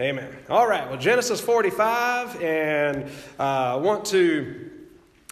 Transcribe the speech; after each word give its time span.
Amen. 0.00 0.34
All 0.48 0.66
right, 0.66 0.88
well, 0.88 0.98
Genesis 0.98 1.38
45, 1.38 2.40
and 2.40 3.04
uh, 3.38 3.42
I 3.42 3.74
want 3.74 4.06
to 4.06 4.70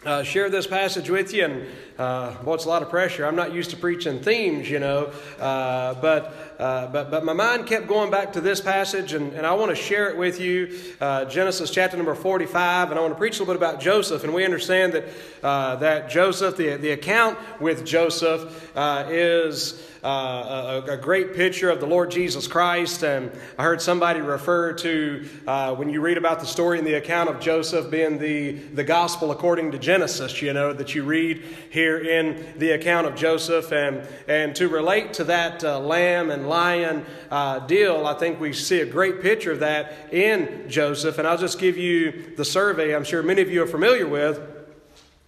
uh, 0.05 0.21
share 0.21 0.51
this 0.51 0.67
passage 0.67 1.09
with 1.09 1.33
you. 1.33 1.45
And 1.45 1.65
uh, 2.01 2.35
well, 2.43 2.55
it's 2.55 2.65
a 2.65 2.69
lot 2.69 2.81
of 2.81 2.89
pressure. 2.89 3.27
I'm 3.27 3.35
not 3.35 3.53
used 3.53 3.69
to 3.69 3.77
preaching 3.77 4.21
themes, 4.21 4.67
you 4.67 4.79
know, 4.79 5.11
uh, 5.39 5.93
but, 5.95 6.55
uh, 6.57 6.87
but, 6.87 7.11
but 7.11 7.23
my 7.23 7.33
mind 7.33 7.67
kept 7.67 7.87
going 7.87 8.09
back 8.09 8.33
to 8.33 8.41
this 8.41 8.59
passage, 8.59 9.13
and, 9.13 9.33
and 9.33 9.45
I 9.45 9.53
want 9.53 9.69
to 9.69 9.75
share 9.75 10.09
it 10.09 10.17
with 10.17 10.39
you. 10.39 10.79
Uh, 10.99 11.25
Genesis 11.25 11.69
chapter 11.69 11.97
number 11.97 12.15
45, 12.15 12.89
and 12.89 12.99
I 12.99 13.01
want 13.03 13.13
to 13.13 13.19
preach 13.19 13.37
a 13.37 13.43
little 13.43 13.53
bit 13.53 13.57
about 13.57 13.79
Joseph. 13.79 14.23
And 14.23 14.33
we 14.33 14.43
understand 14.43 14.93
that, 14.93 15.05
uh, 15.43 15.75
that 15.75 16.09
Joseph, 16.09 16.57
the, 16.57 16.77
the 16.77 16.89
account 16.89 17.37
with 17.59 17.85
Joseph, 17.85 18.71
is. 18.75 19.87
Uh, 20.03 20.81
a, 20.87 20.93
a, 20.93 20.97
great 20.97 21.35
picture 21.35 21.69
of 21.69 21.79
the 21.79 21.85
Lord 21.85 22.09
Jesus 22.09 22.47
Christ. 22.47 23.03
And 23.03 23.31
I 23.59 23.61
heard 23.61 23.83
somebody 23.83 24.19
refer 24.19 24.73
to 24.73 25.29
uh, 25.45 25.75
when 25.75 25.91
you 25.91 26.01
read 26.01 26.17
about 26.17 26.39
the 26.39 26.47
story 26.47 26.79
in 26.79 26.85
the 26.85 26.95
account 26.95 27.29
of 27.29 27.39
Joseph 27.39 27.91
being 27.91 28.17
the, 28.17 28.53
the 28.53 28.83
gospel 28.83 29.29
according 29.29 29.73
to 29.73 29.77
Genesis, 29.77 30.41
you 30.41 30.53
know, 30.53 30.73
that 30.73 30.95
you 30.95 31.03
read 31.03 31.43
here 31.69 31.90
in 31.99 32.53
the 32.57 32.71
account 32.71 33.07
of 33.07 33.15
Joseph. 33.15 33.71
And, 33.71 34.07
and 34.27 34.55
to 34.55 34.67
relate 34.67 35.13
to 35.15 35.23
that 35.25 35.63
uh, 35.63 35.79
lamb 35.79 36.29
and 36.29 36.47
lion 36.47 37.05
uh, 37.29 37.59
deal, 37.59 38.05
I 38.05 38.13
think 38.13 38.39
we 38.39 38.53
see 38.53 38.79
a 38.81 38.85
great 38.85 39.21
picture 39.21 39.51
of 39.51 39.59
that 39.59 40.13
in 40.13 40.69
Joseph. 40.69 41.17
And 41.17 41.27
I'll 41.27 41.37
just 41.37 41.59
give 41.59 41.77
you 41.77 42.33
the 42.37 42.45
survey 42.45 42.95
I'm 42.95 43.03
sure 43.03 43.23
many 43.23 43.41
of 43.41 43.49
you 43.49 43.63
are 43.63 43.67
familiar 43.67 44.07
with. 44.07 44.39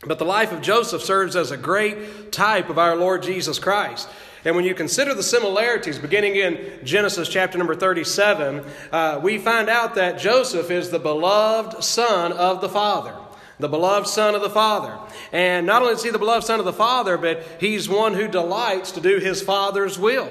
But 0.06 0.20
the 0.20 0.26
life 0.26 0.52
of 0.52 0.62
Joseph 0.62 1.02
serves 1.02 1.36
as 1.36 1.52
a 1.52 1.58
great 1.58 2.32
type 2.32 2.70
of 2.70 2.78
our 2.78 2.96
Lord 2.96 3.24
Jesus 3.24 3.58
Christ. 3.60 4.10
And 4.46 4.56
when 4.56 4.66
you 4.66 4.76
consider 4.76 5.14
the 5.14 5.24
similarities, 5.24 5.98
beginning 5.98 6.36
in 6.36 6.80
Genesis 6.84 7.30
chapter 7.30 7.58
number 7.58 7.76
37, 7.76 8.66
uh, 8.92 9.20
we 9.24 9.38
find 9.38 9.70
out 9.70 9.96
that 9.96 10.20
Joseph 10.20 10.70
is 10.70 10.90
the 10.90 11.00
beloved 11.00 11.82
son 11.84 12.34
of 12.34 12.60
the 12.60 12.68
Father. 12.68 13.16
The 13.64 13.70
beloved 13.70 14.10
son 14.10 14.36
of 14.36 14.42
the 14.42 14.50
Father. 14.50 15.00
And 15.32 15.66
not 15.66 15.82
only 15.82 15.94
is 15.94 16.04
he 16.04 16.10
the 16.10 16.20
beloved 16.20 16.46
son 16.46 16.60
of 16.60 16.66
the 16.66 16.74
Father, 16.74 17.18
but 17.18 17.48
he's 17.62 17.88
one 17.88 18.14
who 18.14 18.28
delights 18.28 18.92
to 18.92 19.00
do 19.00 19.20
his 19.20 19.42
Father's 19.42 19.98
will. 19.98 20.30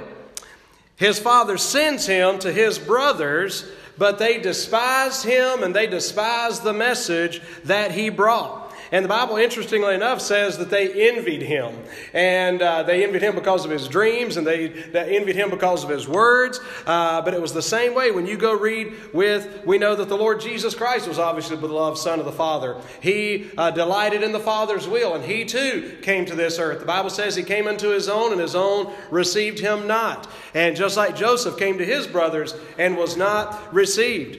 His 0.96 1.18
Father 1.18 1.56
sends 1.56 2.06
him 2.06 2.38
to 2.40 2.52
his 2.52 2.78
brothers, 2.78 3.64
but 3.96 4.18
they 4.18 4.36
despise 4.36 5.22
him 5.22 5.62
and 5.62 5.74
they 5.74 5.86
despise 5.86 6.60
the 6.60 6.74
message 6.74 7.40
that 7.64 7.92
he 7.92 8.10
brought. 8.10 8.61
And 8.92 9.02
the 9.06 9.08
Bible, 9.08 9.38
interestingly 9.38 9.94
enough, 9.94 10.20
says 10.20 10.58
that 10.58 10.68
they 10.68 11.08
envied 11.08 11.40
him. 11.40 11.74
And 12.12 12.60
uh, 12.60 12.82
they 12.82 13.02
envied 13.02 13.22
him 13.22 13.34
because 13.34 13.64
of 13.64 13.70
his 13.70 13.88
dreams, 13.88 14.36
and 14.36 14.46
they, 14.46 14.68
they 14.68 15.16
envied 15.16 15.34
him 15.34 15.48
because 15.48 15.82
of 15.82 15.88
his 15.88 16.06
words. 16.06 16.60
Uh, 16.84 17.22
but 17.22 17.32
it 17.32 17.40
was 17.40 17.54
the 17.54 17.62
same 17.62 17.94
way 17.94 18.10
when 18.10 18.26
you 18.26 18.36
go 18.36 18.52
read 18.52 18.92
with, 19.14 19.64
we 19.64 19.78
know 19.78 19.94
that 19.94 20.10
the 20.10 20.16
Lord 20.16 20.42
Jesus 20.42 20.74
Christ 20.74 21.08
was 21.08 21.18
obviously 21.18 21.56
the 21.56 21.66
beloved 21.66 21.96
Son 21.96 22.18
of 22.18 22.26
the 22.26 22.32
Father. 22.32 22.76
He 23.00 23.48
uh, 23.56 23.70
delighted 23.70 24.22
in 24.22 24.32
the 24.32 24.38
Father's 24.38 24.86
will, 24.86 25.14
and 25.14 25.24
he 25.24 25.46
too 25.46 25.96
came 26.02 26.26
to 26.26 26.34
this 26.34 26.58
earth. 26.58 26.80
The 26.80 26.84
Bible 26.84 27.08
says 27.08 27.34
he 27.34 27.44
came 27.44 27.66
unto 27.66 27.88
his 27.88 28.10
own, 28.10 28.30
and 28.30 28.42
his 28.42 28.54
own 28.54 28.92
received 29.10 29.58
him 29.58 29.86
not. 29.86 30.28
And 30.52 30.76
just 30.76 30.98
like 30.98 31.16
Joseph 31.16 31.56
came 31.56 31.78
to 31.78 31.86
his 31.86 32.06
brothers 32.06 32.54
and 32.76 32.98
was 32.98 33.16
not 33.16 33.72
received. 33.72 34.38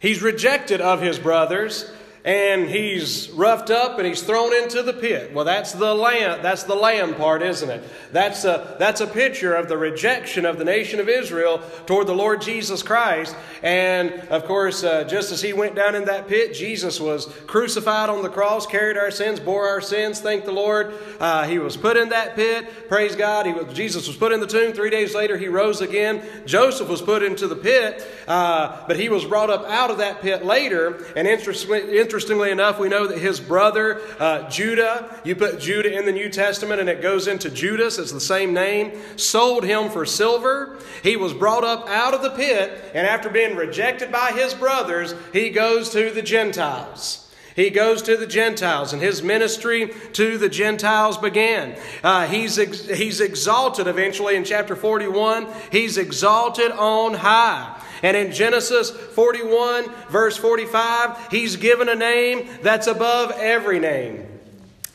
He's 0.00 0.22
rejected 0.22 0.80
of 0.80 1.00
his 1.00 1.20
brothers 1.20 1.90
and 2.24 2.70
he's 2.70 3.28
roughed 3.32 3.68
up 3.70 3.98
and 3.98 4.06
he's 4.06 4.22
thrown 4.22 4.54
into 4.54 4.82
the 4.82 4.94
pit. 4.94 5.34
Well, 5.34 5.44
that's 5.44 5.72
the 5.72 5.94
lamb, 5.94 6.40
that's 6.42 6.62
the 6.62 6.74
lamb 6.74 7.14
part, 7.14 7.42
isn't 7.42 7.68
it? 7.68 7.84
That's 8.12 8.46
a, 8.46 8.76
that's 8.78 9.02
a 9.02 9.06
picture 9.06 9.54
of 9.54 9.68
the 9.68 9.76
rejection 9.76 10.46
of 10.46 10.56
the 10.56 10.64
nation 10.64 11.00
of 11.00 11.08
Israel 11.08 11.60
toward 11.84 12.06
the 12.06 12.14
Lord 12.14 12.40
Jesus 12.40 12.82
Christ. 12.82 13.36
And 13.62 14.10
of 14.30 14.46
course, 14.46 14.82
uh, 14.82 15.04
just 15.04 15.32
as 15.32 15.42
he 15.42 15.52
went 15.52 15.74
down 15.74 15.94
in 15.94 16.06
that 16.06 16.26
pit, 16.26 16.54
Jesus 16.54 16.98
was 16.98 17.26
crucified 17.46 18.08
on 18.08 18.22
the 18.22 18.30
cross, 18.30 18.66
carried 18.66 18.96
our 18.96 19.10
sins, 19.10 19.38
bore 19.38 19.68
our 19.68 19.82
sins. 19.82 20.20
Thank 20.20 20.46
the 20.46 20.52
Lord. 20.52 20.94
Uh, 21.20 21.46
he 21.46 21.58
was 21.58 21.76
put 21.76 21.98
in 21.98 22.08
that 22.08 22.36
pit. 22.36 22.88
Praise 22.88 23.16
God. 23.16 23.44
He 23.44 23.52
was, 23.52 23.74
Jesus 23.74 24.06
was 24.06 24.16
put 24.16 24.32
in 24.32 24.40
the 24.40 24.46
tomb. 24.46 24.72
Three 24.72 24.90
days 24.90 25.14
later, 25.14 25.36
he 25.36 25.48
rose 25.48 25.82
again. 25.82 26.22
Joseph 26.46 26.88
was 26.88 27.02
put 27.02 27.22
into 27.22 27.46
the 27.46 27.56
pit, 27.56 28.06
uh, 28.26 28.86
but 28.86 28.98
he 28.98 29.10
was 29.10 29.26
brought 29.26 29.50
up 29.50 29.66
out 29.66 29.90
of 29.90 29.98
that 29.98 30.22
pit 30.22 30.42
later. 30.42 31.04
And 31.16 31.28
interestingly, 31.28 31.98
Interestingly 32.14 32.52
enough, 32.52 32.78
we 32.78 32.88
know 32.88 33.08
that 33.08 33.18
his 33.18 33.40
brother 33.40 34.00
uh, 34.20 34.48
Judah, 34.48 35.20
you 35.24 35.34
put 35.34 35.58
Judah 35.58 35.98
in 35.98 36.06
the 36.06 36.12
New 36.12 36.28
Testament 36.28 36.80
and 36.80 36.88
it 36.88 37.02
goes 37.02 37.26
into 37.26 37.50
Judas, 37.50 37.98
it's 37.98 38.12
the 38.12 38.20
same 38.20 38.54
name, 38.54 38.92
sold 39.16 39.64
him 39.64 39.90
for 39.90 40.06
silver. 40.06 40.78
He 41.02 41.16
was 41.16 41.34
brought 41.34 41.64
up 41.64 41.88
out 41.88 42.14
of 42.14 42.22
the 42.22 42.30
pit, 42.30 42.92
and 42.94 43.04
after 43.04 43.28
being 43.28 43.56
rejected 43.56 44.12
by 44.12 44.30
his 44.30 44.54
brothers, 44.54 45.12
he 45.32 45.50
goes 45.50 45.90
to 45.90 46.12
the 46.12 46.22
Gentiles. 46.22 47.28
He 47.56 47.70
goes 47.70 48.02
to 48.02 48.16
the 48.16 48.28
Gentiles, 48.28 48.92
and 48.92 49.02
his 49.02 49.20
ministry 49.20 49.92
to 50.12 50.38
the 50.38 50.48
Gentiles 50.48 51.18
began. 51.18 51.76
Uh, 52.04 52.28
he's, 52.28 52.60
ex- 52.60 52.86
he's 52.86 53.20
exalted 53.20 53.88
eventually 53.88 54.36
in 54.36 54.44
chapter 54.44 54.76
41. 54.76 55.48
He's 55.72 55.98
exalted 55.98 56.70
on 56.70 57.14
high. 57.14 57.73
And 58.02 58.16
in 58.16 58.32
Genesis 58.32 58.90
41, 58.90 59.90
verse 60.10 60.36
45, 60.36 61.28
he's 61.30 61.56
given 61.56 61.88
a 61.88 61.94
name 61.94 62.48
that's 62.62 62.86
above 62.86 63.32
every 63.32 63.78
name. 63.78 64.26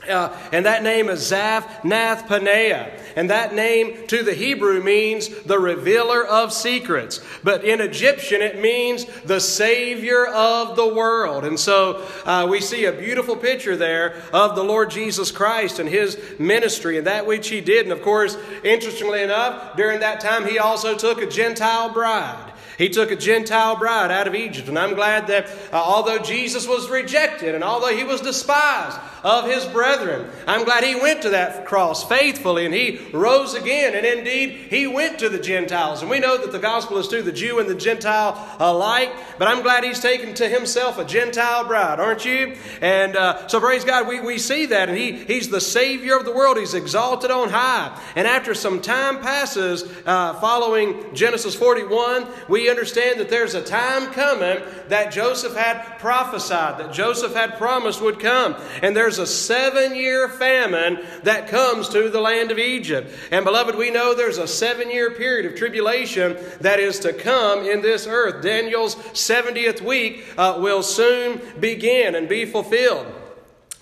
Uh, 0.07 0.35
and 0.53 0.65
that 0.65 0.81
name 0.81 1.09
is 1.09 1.29
Zaphnath 1.29 2.27
Paneah. 2.27 2.91
And 3.15 3.29
that 3.29 3.53
name 3.53 4.07
to 4.07 4.23
the 4.23 4.33
Hebrew 4.33 4.81
means 4.81 5.27
the 5.43 5.59
revealer 5.59 6.25
of 6.25 6.53
secrets. 6.53 7.21
But 7.43 7.65
in 7.65 7.81
Egyptian, 7.81 8.41
it 8.41 8.59
means 8.59 9.05
the 9.25 9.41
Savior 9.41 10.25
of 10.25 10.77
the 10.77 10.87
world. 10.87 11.43
And 11.43 11.59
so 11.59 12.07
uh, 12.25 12.47
we 12.49 12.61
see 12.61 12.85
a 12.85 12.93
beautiful 12.93 13.35
picture 13.35 13.75
there 13.75 14.21
of 14.31 14.55
the 14.55 14.63
Lord 14.63 14.89
Jesus 14.89 15.31
Christ 15.31 15.79
and 15.79 15.89
his 15.89 16.17
ministry 16.39 16.97
and 16.97 17.07
that 17.07 17.27
which 17.27 17.49
he 17.49 17.59
did. 17.59 17.85
And 17.85 17.91
of 17.91 18.01
course, 18.01 18.37
interestingly 18.63 19.21
enough, 19.21 19.75
during 19.75 19.99
that 19.99 20.21
time, 20.21 20.47
he 20.47 20.59
also 20.59 20.97
took 20.97 21.21
a 21.21 21.29
Gentile 21.29 21.93
bride. 21.93 22.48
He 22.79 22.87
took 22.87 23.11
a 23.11 23.15
Gentile 23.17 23.75
bride 23.75 24.09
out 24.09 24.25
of 24.25 24.35
Egypt. 24.35 24.69
And 24.69 24.79
I'm 24.79 24.95
glad 24.95 25.27
that 25.27 25.49
uh, 25.73 25.75
although 25.75 26.17
Jesus 26.17 26.65
was 26.65 26.89
rejected 26.89 27.53
and 27.53 27.61
although 27.61 27.93
he 27.93 28.05
was 28.05 28.21
despised 28.21 28.97
of 29.21 29.43
his 29.45 29.65
brethren, 29.65 30.31
I'm 30.47 30.63
glad 30.63 30.85
he 30.85 30.95
went 30.95 31.23
to 31.23 31.31
that 31.31 31.65
cross 31.65 32.07
faithfully 32.07 32.65
and 32.65 32.73
he 32.73 33.01
rose 33.11 33.53
again. 33.53 33.95
And 33.95 34.05
indeed, 34.05 34.51
he 34.69 34.87
went 34.87 35.19
to 35.19 35.27
the 35.27 35.39
Gentiles. 35.39 36.01
And 36.01 36.09
we 36.09 36.19
know 36.19 36.37
that 36.37 36.53
the 36.53 36.59
gospel 36.59 36.97
is 36.99 37.09
to 37.09 37.21
the 37.21 37.33
Jew 37.33 37.59
and 37.59 37.69
the 37.69 37.75
Gentile 37.75 38.55
alike. 38.59 39.11
But 39.37 39.49
I'm 39.49 39.61
glad 39.61 39.83
he's 39.83 39.99
taken 39.99 40.33
to 40.35 40.47
himself 40.47 40.97
a 40.97 41.03
Gentile 41.03 41.65
bride, 41.65 41.99
aren't 41.99 42.23
you? 42.23 42.55
And 42.79 43.17
uh, 43.17 43.49
so 43.49 43.59
praise 43.59 43.83
God, 43.83 44.07
we, 44.07 44.21
we 44.21 44.37
see 44.37 44.67
that. 44.67 44.87
And 44.87 44.97
he, 44.97 45.11
he's 45.11 45.49
the 45.49 45.59
Savior 45.59 46.15
of 46.15 46.23
the 46.23 46.31
world. 46.31 46.57
He's 46.57 46.73
exalted 46.73 47.29
on 47.29 47.49
high. 47.49 48.01
And 48.15 48.25
after 48.25 48.53
some 48.53 48.81
time 48.81 49.19
passes 49.19 49.83
uh, 50.05 50.35
following 50.35 51.13
Genesis 51.13 51.55
41, 51.55 52.25
we 52.47 52.68
understand 52.69 53.19
that 53.19 53.29
there's 53.29 53.55
a 53.55 53.61
time 53.61 54.11
coming 54.13 54.59
that 54.87 55.11
Joseph 55.11 55.55
had 55.55 55.99
prophesied, 55.99 56.79
that 56.79 56.93
Joseph 56.93 57.33
had 57.33 57.57
promised 57.57 58.01
would 58.01 58.19
come. 58.19 58.55
And 58.81 58.95
there's 58.95 59.19
a 59.19 59.27
seven 59.27 59.95
year 59.95 60.29
famine 60.29 60.99
that 61.23 61.47
comes 61.47 61.89
to 61.89 62.09
the 62.09 62.21
land 62.21 62.51
of 62.51 62.59
Egypt. 62.59 63.13
And 63.31 63.45
beloved, 63.45 63.75
we 63.75 63.91
know 63.91 64.13
there's 64.13 64.37
a 64.37 64.47
seven 64.47 64.89
year 64.89 65.11
period 65.11 65.45
of 65.51 65.57
tribulation 65.57 66.37
that 66.61 66.79
is 66.79 66.99
to 66.99 67.13
come 67.13 67.65
in 67.65 67.81
this 67.81 68.07
earth. 68.07 68.43
Daniel's 68.43 68.95
70th 68.95 69.81
week 69.81 70.25
uh, 70.37 70.57
will 70.59 70.83
soon 70.83 71.41
begin 71.59 72.15
and 72.15 72.29
be 72.29 72.45
fulfilled. 72.45 73.07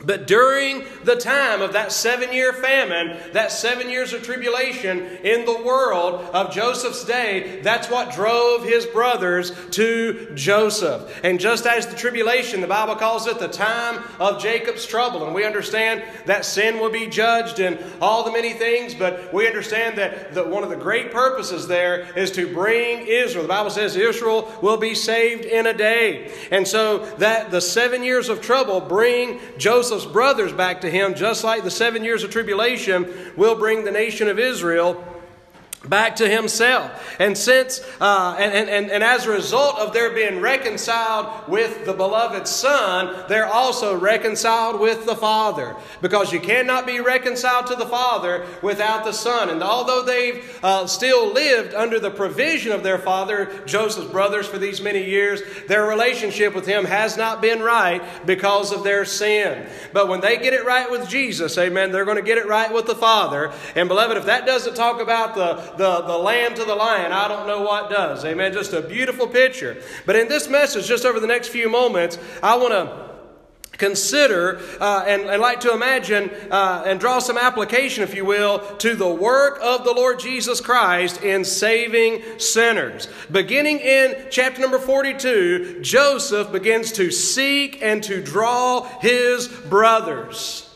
But 0.03 0.27
during 0.27 0.85
the 1.05 1.15
time 1.15 1.63
of 1.63 1.73
that 1.73 1.91
seven 1.91 2.31
year 2.31 2.53
famine, 2.53 3.17
that 3.33 3.51
seven 3.51 3.89
years 3.89 4.13
of 4.13 4.21
tribulation 4.21 4.99
in 4.99 5.43
the 5.45 5.63
world 5.63 6.21
of 6.35 6.53
Joseph's 6.53 7.03
day, 7.03 7.61
that's 7.63 7.89
what 7.89 8.13
drove 8.13 8.63
his 8.63 8.85
brothers 8.85 9.51
to 9.71 10.29
Joseph. 10.35 11.19
And 11.23 11.39
just 11.39 11.65
as 11.65 11.87
the 11.87 11.95
tribulation, 11.95 12.61
the 12.61 12.67
Bible 12.67 12.95
calls 12.95 13.25
it 13.25 13.39
the 13.39 13.47
time 13.47 14.03
of 14.19 14.39
Jacob's 14.39 14.85
trouble. 14.85 15.25
And 15.25 15.33
we 15.33 15.43
understand 15.43 16.03
that 16.27 16.45
sin 16.45 16.79
will 16.79 16.91
be 16.91 17.07
judged 17.07 17.59
and 17.59 17.83
all 17.99 18.23
the 18.23 18.31
many 18.31 18.53
things, 18.53 18.93
but 18.93 19.33
we 19.33 19.47
understand 19.47 19.97
that 19.97 20.35
the, 20.35 20.43
one 20.43 20.63
of 20.63 20.69
the 20.69 20.75
great 20.75 21.11
purposes 21.11 21.67
there 21.67 22.15
is 22.15 22.29
to 22.33 22.53
bring 22.53 23.07
Israel. 23.07 23.41
The 23.41 23.49
Bible 23.49 23.71
says 23.71 23.95
Israel 23.95 24.53
will 24.61 24.77
be 24.77 24.93
saved 24.93 25.43
in 25.43 25.65
a 25.65 25.73
day. 25.73 26.31
And 26.51 26.67
so 26.67 26.99
that 27.15 27.49
the 27.49 27.61
seven 27.61 28.03
years 28.03 28.29
of 28.29 28.41
trouble 28.41 28.79
bring 28.79 29.39
Joseph 29.57 29.86
Joseph's 29.87 30.11
brothers 30.11 30.51
back 30.51 30.81
to 30.81 30.89
him, 30.89 31.15
just 31.15 31.45
like 31.45 31.63
the 31.63 31.71
seven 31.71 32.03
years 32.03 32.21
of 32.25 32.29
tribulation 32.29 33.07
will 33.37 33.55
bring 33.55 33.85
the 33.85 33.91
nation 33.91 34.27
of 34.27 34.37
Israel 34.37 35.01
back 35.89 36.17
to 36.17 36.27
himself. 36.29 37.15
And 37.19 37.37
since, 37.37 37.81
uh, 37.99 38.35
and, 38.37 38.69
and, 38.69 38.91
and 38.91 39.03
as 39.03 39.25
a 39.25 39.31
result 39.31 39.77
of 39.77 39.93
their 39.93 40.11
being 40.11 40.41
reconciled 40.41 41.47
with 41.47 41.85
the 41.85 41.93
beloved 41.93 42.47
Son, 42.47 43.25
they're 43.27 43.47
also 43.47 43.97
reconciled 43.97 44.79
with 44.79 45.05
the 45.05 45.15
Father. 45.15 45.75
Because 46.01 46.31
you 46.31 46.39
cannot 46.39 46.85
be 46.85 46.99
reconciled 46.99 47.67
to 47.67 47.75
the 47.75 47.85
Father 47.85 48.45
without 48.61 49.03
the 49.03 49.11
Son. 49.11 49.49
And 49.49 49.63
although 49.63 50.03
they've 50.03 50.59
uh, 50.63 50.87
still 50.87 51.31
lived 51.33 51.73
under 51.73 51.99
the 51.99 52.11
provision 52.11 52.71
of 52.71 52.83
their 52.83 52.97
father, 52.97 53.51
Joseph's 53.65 54.11
brothers, 54.11 54.47
for 54.47 54.57
these 54.57 54.81
many 54.81 55.03
years, 55.03 55.41
their 55.67 55.85
relationship 55.85 56.53
with 56.53 56.65
him 56.65 56.85
has 56.85 57.17
not 57.17 57.41
been 57.41 57.61
right 57.61 58.01
because 58.25 58.71
of 58.71 58.83
their 58.83 59.05
sin. 59.05 59.67
But 59.93 60.07
when 60.07 60.21
they 60.21 60.37
get 60.37 60.53
it 60.53 60.65
right 60.65 60.89
with 60.89 61.07
Jesus, 61.09 61.57
amen, 61.57 61.91
they're 61.91 62.05
going 62.05 62.17
to 62.17 62.23
get 62.23 62.37
it 62.37 62.47
right 62.47 62.71
with 62.73 62.85
the 62.85 62.95
Father. 62.95 63.51
And 63.75 63.87
beloved, 63.87 64.17
if 64.17 64.25
that 64.25 64.45
doesn't 64.45 64.75
talk 64.75 65.01
about 65.01 65.35
the 65.35 65.55
the, 65.77 66.01
the 66.01 66.17
lamb 66.17 66.55
to 66.55 66.65
the 66.65 66.75
lion, 66.75 67.11
I 67.11 67.27
don't 67.27 67.47
know 67.47 67.61
what 67.61 67.89
does. 67.89 68.25
Amen. 68.25 68.53
Just 68.53 68.73
a 68.73 68.81
beautiful 68.81 69.27
picture. 69.27 69.81
But 70.05 70.15
in 70.15 70.27
this 70.27 70.49
message, 70.49 70.87
just 70.87 71.05
over 71.05 71.19
the 71.19 71.27
next 71.27 71.49
few 71.49 71.69
moments, 71.69 72.17
I 72.41 72.55
want 72.57 72.73
to 72.73 73.07
consider 73.77 74.59
uh, 74.79 75.05
and, 75.07 75.23
and, 75.23 75.41
like 75.41 75.59
to 75.61 75.71
imagine 75.71 76.29
uh, 76.51 76.83
and 76.85 76.99
draw 76.99 77.19
some 77.19 77.37
application, 77.37 78.03
if 78.03 78.15
you 78.15 78.25
will, 78.25 78.59
to 78.77 78.95
the 78.95 79.07
work 79.07 79.59
of 79.61 79.83
the 79.83 79.91
Lord 79.91 80.19
Jesus 80.19 80.61
Christ 80.61 81.23
in 81.23 81.45
saving 81.45 82.39
sinners. 82.39 83.07
Beginning 83.31 83.79
in 83.79 84.27
chapter 84.29 84.61
number 84.61 84.79
42, 84.79 85.81
Joseph 85.81 86.51
begins 86.51 86.91
to 86.93 87.11
seek 87.11 87.81
and 87.81 88.03
to 88.03 88.21
draw 88.21 88.81
his 88.99 89.47
brothers. 89.47 90.66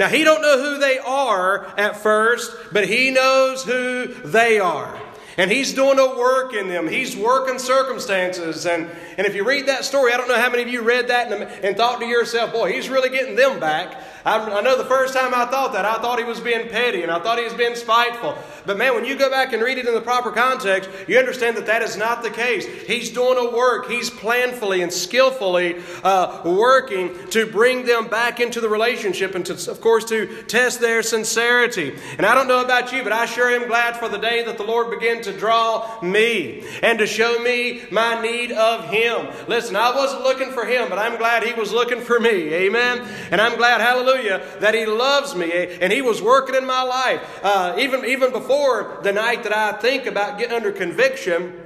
Now, 0.00 0.08
he 0.08 0.24
don't 0.24 0.40
know 0.40 0.58
who 0.58 0.78
they 0.78 0.98
are 0.98 1.66
at 1.76 1.94
first, 1.94 2.56
but 2.72 2.88
he 2.88 3.10
knows 3.10 3.64
who 3.64 4.06
they 4.06 4.58
are. 4.58 4.98
And 5.36 5.50
he's 5.50 5.74
doing 5.74 5.98
a 5.98 6.16
work 6.16 6.54
in 6.54 6.68
them. 6.68 6.88
He's 6.88 7.14
working 7.14 7.58
circumstances. 7.58 8.64
And, 8.64 8.88
and 9.18 9.26
if 9.26 9.34
you 9.34 9.44
read 9.44 9.66
that 9.66 9.84
story, 9.84 10.14
I 10.14 10.16
don't 10.16 10.26
know 10.26 10.40
how 10.40 10.48
many 10.48 10.62
of 10.62 10.68
you 10.68 10.80
read 10.80 11.08
that 11.08 11.30
and, 11.30 11.42
and 11.62 11.76
thought 11.76 12.00
to 12.00 12.06
yourself, 12.06 12.50
boy, 12.50 12.72
he's 12.72 12.88
really 12.88 13.10
getting 13.10 13.36
them 13.36 13.60
back. 13.60 14.02
I, 14.24 14.38
I, 14.38 14.60
know 14.60 14.76
the 14.76 14.84
first 14.84 15.14
time 15.14 15.34
I 15.34 15.46
thought 15.46 15.72
that, 15.72 15.86
I 15.86 15.94
thought 15.94 16.18
he 16.18 16.24
was 16.24 16.40
being 16.40 16.68
petty 16.68 17.02
and 17.02 17.10
I 17.10 17.20
thought 17.20 17.38
he 17.38 17.44
was 17.44 17.54
being 17.54 17.74
spiteful. 17.74 18.36
But 18.66 18.76
man, 18.76 18.94
when 18.94 19.06
you 19.06 19.16
go 19.16 19.30
back 19.30 19.54
and 19.54 19.62
read 19.62 19.78
it 19.78 19.86
in 19.86 19.94
the 19.94 20.00
proper 20.00 20.30
context, 20.30 20.90
you 21.08 21.18
understand 21.18 21.56
that 21.56 21.66
that 21.66 21.80
is 21.80 21.96
not 21.96 22.22
the 22.22 22.30
case. 22.30 22.66
He's 22.66 23.10
doing 23.10 23.38
a 23.38 23.56
work, 23.56 23.88
he's 23.88 24.10
planfully 24.10 24.82
and 24.82 24.92
skillfully 24.92 25.76
uh, 26.04 26.42
working 26.44 27.16
to 27.30 27.46
bring 27.46 27.86
them 27.86 28.08
back 28.08 28.40
into 28.40 28.60
the 28.60 28.68
relationship 28.68 29.34
and, 29.34 29.46
to, 29.46 29.70
of 29.70 29.80
course, 29.80 30.04
to 30.06 30.42
test 30.42 30.80
their 30.80 31.02
sincerity. 31.02 31.96
And 32.18 32.26
I 32.26 32.34
don't 32.34 32.48
know 32.48 32.62
about 32.62 32.92
you, 32.92 33.02
but 33.02 33.12
I 33.12 33.24
sure 33.24 33.48
am 33.48 33.68
glad 33.68 33.96
for 33.96 34.08
the 34.08 34.18
day 34.18 34.44
that 34.44 34.58
the 34.58 34.64
Lord 34.64 34.90
began 34.90 35.22
to 35.22 35.32
draw 35.32 35.98
me 36.02 36.64
and 36.82 36.98
to 36.98 37.06
show 37.06 37.38
me 37.38 37.82
my 37.90 38.20
need 38.20 38.52
of 38.52 38.90
Him. 38.90 39.28
Listen, 39.48 39.76
I 39.76 39.94
wasn't 39.94 40.24
looking 40.24 40.52
for 40.52 40.66
Him, 40.66 40.90
but 40.90 40.98
I'm 40.98 41.16
glad 41.16 41.42
He 41.42 41.54
was 41.54 41.72
looking 41.72 42.02
for 42.02 42.20
me. 42.20 42.52
Amen. 42.52 43.08
And 43.30 43.40
I'm 43.40 43.56
glad, 43.56 43.80
hallelujah 43.80 44.09
hallelujah, 44.10 44.42
that 44.60 44.74
He 44.74 44.86
loves 44.86 45.34
me 45.34 45.50
and 45.80 45.92
He 45.92 46.02
was 46.02 46.22
working 46.22 46.54
in 46.54 46.66
my 46.66 46.82
life. 46.82 47.40
Uh, 47.42 47.76
even, 47.78 48.04
even 48.04 48.32
before 48.32 48.98
the 49.02 49.12
night 49.12 49.42
that 49.44 49.56
I 49.56 49.72
think 49.72 50.06
about 50.06 50.38
getting 50.38 50.54
under 50.54 50.72
conviction, 50.72 51.59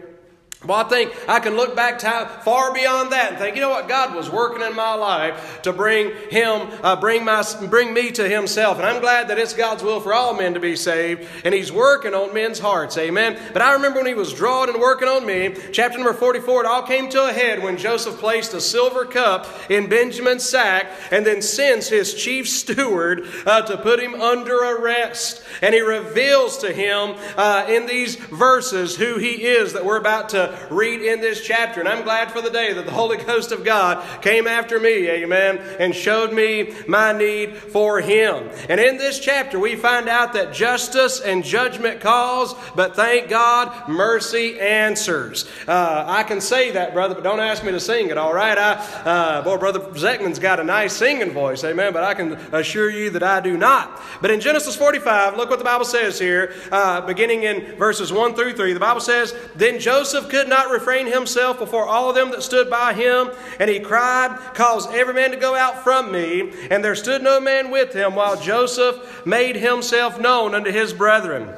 well, 0.66 0.78
I 0.78 0.88
think 0.88 1.12
I 1.28 1.40
can 1.40 1.56
look 1.56 1.76
back 1.76 2.00
far 2.00 2.72
beyond 2.72 3.12
that 3.12 3.30
and 3.30 3.38
think, 3.38 3.56
you 3.56 3.62
know 3.62 3.70
what? 3.70 3.88
God 3.88 4.14
was 4.14 4.30
working 4.30 4.62
in 4.62 4.74
my 4.74 4.94
life 4.94 5.60
to 5.62 5.72
bring 5.72 6.12
Him, 6.30 6.68
uh, 6.82 6.96
bring 6.96 7.24
my, 7.24 7.44
bring 7.68 7.92
me 7.92 8.10
to 8.12 8.28
Himself, 8.28 8.78
and 8.78 8.86
I'm 8.86 9.00
glad 9.00 9.28
that 9.28 9.38
it's 9.38 9.52
God's 9.54 9.82
will 9.82 10.00
for 10.00 10.14
all 10.14 10.34
men 10.34 10.54
to 10.54 10.60
be 10.60 10.76
saved, 10.76 11.28
and 11.44 11.54
He's 11.54 11.72
working 11.72 12.14
on 12.14 12.34
men's 12.34 12.58
hearts. 12.58 12.96
Amen. 12.98 13.38
But 13.52 13.62
I 13.62 13.74
remember 13.74 14.00
when 14.00 14.06
He 14.06 14.14
was 14.14 14.32
drawing 14.32 14.70
and 14.70 14.80
working 14.80 15.08
on 15.08 15.26
me. 15.26 15.54
Chapter 15.72 15.98
number 15.98 16.12
44. 16.12 16.64
It 16.64 16.66
all 16.66 16.82
came 16.82 17.08
to 17.10 17.28
a 17.28 17.32
head 17.32 17.62
when 17.62 17.76
Joseph 17.76 18.18
placed 18.18 18.54
a 18.54 18.60
silver 18.60 19.04
cup 19.04 19.46
in 19.70 19.88
Benjamin's 19.88 20.44
sack, 20.48 20.86
and 21.10 21.26
then 21.26 21.42
sends 21.42 21.88
his 21.88 22.14
chief 22.14 22.48
steward 22.48 23.26
uh, 23.46 23.62
to 23.62 23.76
put 23.76 24.00
him 24.00 24.20
under 24.20 24.56
arrest, 24.56 25.42
and 25.62 25.74
he 25.74 25.80
reveals 25.80 26.58
to 26.58 26.72
him 26.72 27.16
uh, 27.36 27.66
in 27.68 27.86
these 27.86 28.16
verses 28.16 28.96
who 28.96 29.18
he 29.18 29.44
is 29.44 29.72
that 29.72 29.84
we're 29.84 29.98
about 29.98 30.30
to 30.30 30.53
read 30.70 31.00
in 31.00 31.20
this 31.20 31.44
chapter. 31.44 31.80
And 31.80 31.88
I'm 31.88 32.04
glad 32.04 32.30
for 32.30 32.40
the 32.40 32.50
day 32.50 32.72
that 32.72 32.86
the 32.86 32.92
Holy 32.92 33.16
Ghost 33.16 33.52
of 33.52 33.64
God 33.64 34.22
came 34.22 34.46
after 34.46 34.78
me, 34.78 35.08
amen, 35.08 35.58
and 35.78 35.94
showed 35.94 36.32
me 36.32 36.74
my 36.86 37.12
need 37.12 37.56
for 37.56 38.00
Him. 38.00 38.50
And 38.68 38.80
in 38.80 38.96
this 38.96 39.18
chapter, 39.18 39.58
we 39.58 39.76
find 39.76 40.08
out 40.08 40.32
that 40.34 40.52
justice 40.52 41.20
and 41.20 41.44
judgment 41.44 42.00
calls, 42.00 42.54
but 42.74 42.96
thank 42.96 43.28
God, 43.28 43.88
mercy 43.88 44.58
answers. 44.60 45.48
Uh, 45.66 46.04
I 46.06 46.22
can 46.22 46.40
say 46.40 46.72
that, 46.72 46.92
brother, 46.92 47.14
but 47.14 47.24
don't 47.24 47.40
ask 47.40 47.64
me 47.64 47.72
to 47.72 47.80
sing 47.80 48.08
it, 48.08 48.18
all 48.18 48.34
right? 48.34 48.56
I, 48.56 48.72
uh, 49.04 49.42
boy, 49.42 49.56
Brother 49.58 49.80
Zeckman's 49.80 50.38
got 50.38 50.60
a 50.60 50.64
nice 50.64 50.94
singing 50.94 51.32
voice, 51.32 51.64
amen, 51.64 51.92
but 51.92 52.04
I 52.04 52.14
can 52.14 52.32
assure 52.52 52.90
you 52.90 53.10
that 53.10 53.22
I 53.22 53.40
do 53.40 53.56
not. 53.56 54.00
But 54.20 54.30
in 54.30 54.40
Genesis 54.40 54.76
45, 54.76 55.36
look 55.36 55.50
what 55.50 55.58
the 55.58 55.64
Bible 55.64 55.84
says 55.84 56.18
here, 56.18 56.54
uh, 56.70 57.00
beginning 57.02 57.42
in 57.42 57.76
verses 57.76 58.12
1 58.12 58.34
through 58.34 58.54
3. 58.54 58.72
The 58.72 58.80
Bible 58.80 59.00
says, 59.00 59.34
Then 59.54 59.78
Joseph 59.78 60.28
could 60.34 60.48
not 60.48 60.72
refrain 60.72 61.06
himself 61.06 61.60
before 61.60 61.86
all 61.86 62.08
of 62.08 62.16
them 62.16 62.32
that 62.32 62.42
stood 62.42 62.68
by 62.68 62.92
him, 62.92 63.30
and 63.60 63.70
he 63.70 63.78
cried, 63.78 64.36
Cause 64.54 64.92
every 64.92 65.14
man 65.14 65.30
to 65.30 65.36
go 65.36 65.54
out 65.54 65.84
from 65.84 66.10
me. 66.10 66.52
And 66.72 66.84
there 66.84 66.96
stood 66.96 67.22
no 67.22 67.38
man 67.38 67.70
with 67.70 67.92
him, 67.92 68.16
while 68.16 68.40
Joseph 68.40 69.24
made 69.24 69.54
himself 69.54 70.18
known 70.18 70.52
unto 70.52 70.72
his 70.72 70.92
brethren. 70.92 71.54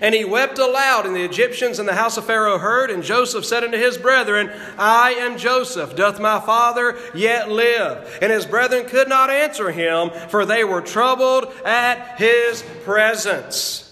And 0.00 0.14
he 0.14 0.24
wept 0.24 0.58
aloud, 0.58 1.04
and 1.04 1.14
the 1.14 1.24
Egyptians 1.24 1.78
in 1.78 1.84
the 1.84 1.94
house 1.94 2.16
of 2.16 2.24
Pharaoh 2.24 2.56
heard. 2.56 2.90
And 2.90 3.02
Joseph 3.02 3.44
said 3.44 3.62
unto 3.62 3.76
his 3.76 3.98
brethren, 3.98 4.50
I 4.78 5.10
am 5.18 5.36
Joseph. 5.36 5.94
Doth 5.94 6.18
my 6.18 6.40
father 6.40 6.98
yet 7.14 7.50
live? 7.50 8.18
And 8.22 8.32
his 8.32 8.46
brethren 8.46 8.86
could 8.86 9.10
not 9.10 9.28
answer 9.28 9.70
him, 9.70 10.10
for 10.30 10.46
they 10.46 10.64
were 10.64 10.80
troubled 10.80 11.52
at 11.62 12.18
his 12.18 12.64
presence. 12.84 13.85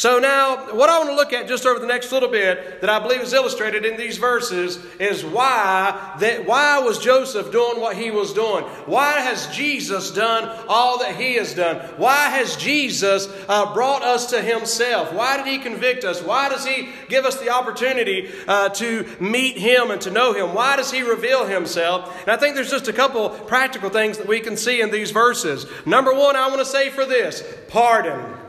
So 0.00 0.18
now, 0.18 0.72
what 0.74 0.88
I 0.88 0.96
want 0.96 1.10
to 1.10 1.14
look 1.14 1.34
at 1.34 1.46
just 1.46 1.66
over 1.66 1.78
the 1.78 1.86
next 1.86 2.10
little 2.10 2.30
bit 2.30 2.80
that 2.80 2.88
I 2.88 3.00
believe 3.00 3.20
is 3.20 3.34
illustrated 3.34 3.84
in 3.84 3.98
these 3.98 4.16
verses 4.16 4.78
is 4.98 5.22
why 5.22 6.16
that 6.20 6.46
why 6.46 6.78
was 6.78 6.98
Joseph 6.98 7.52
doing 7.52 7.78
what 7.78 7.98
he 7.98 8.10
was 8.10 8.32
doing? 8.32 8.64
Why 8.86 9.20
has 9.20 9.54
Jesus 9.54 10.10
done 10.10 10.64
all 10.68 11.00
that 11.00 11.16
he 11.16 11.34
has 11.34 11.52
done? 11.52 11.86
Why 11.98 12.30
has 12.30 12.56
Jesus 12.56 13.28
uh, 13.46 13.74
brought 13.74 14.02
us 14.02 14.30
to 14.30 14.40
himself? 14.40 15.12
Why 15.12 15.36
did 15.36 15.46
he 15.46 15.58
convict 15.58 16.04
us? 16.04 16.22
Why 16.22 16.48
does 16.48 16.64
he 16.64 16.88
give 17.10 17.26
us 17.26 17.38
the 17.38 17.50
opportunity 17.50 18.30
uh, 18.48 18.70
to 18.70 19.06
meet 19.20 19.58
him 19.58 19.90
and 19.90 20.00
to 20.00 20.10
know 20.10 20.32
him? 20.32 20.54
Why 20.54 20.76
does 20.76 20.90
he 20.90 21.02
reveal 21.02 21.44
himself? 21.44 22.18
And 22.22 22.30
I 22.30 22.38
think 22.38 22.54
there's 22.54 22.70
just 22.70 22.88
a 22.88 22.94
couple 22.94 23.28
practical 23.28 23.90
things 23.90 24.16
that 24.16 24.26
we 24.26 24.40
can 24.40 24.56
see 24.56 24.80
in 24.80 24.90
these 24.90 25.10
verses. 25.10 25.66
Number 25.84 26.14
one, 26.14 26.36
I 26.36 26.48
want 26.48 26.60
to 26.60 26.64
say 26.64 26.88
for 26.88 27.04
this 27.04 27.44
pardon 27.68 28.40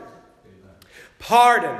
pardon. 1.22 1.78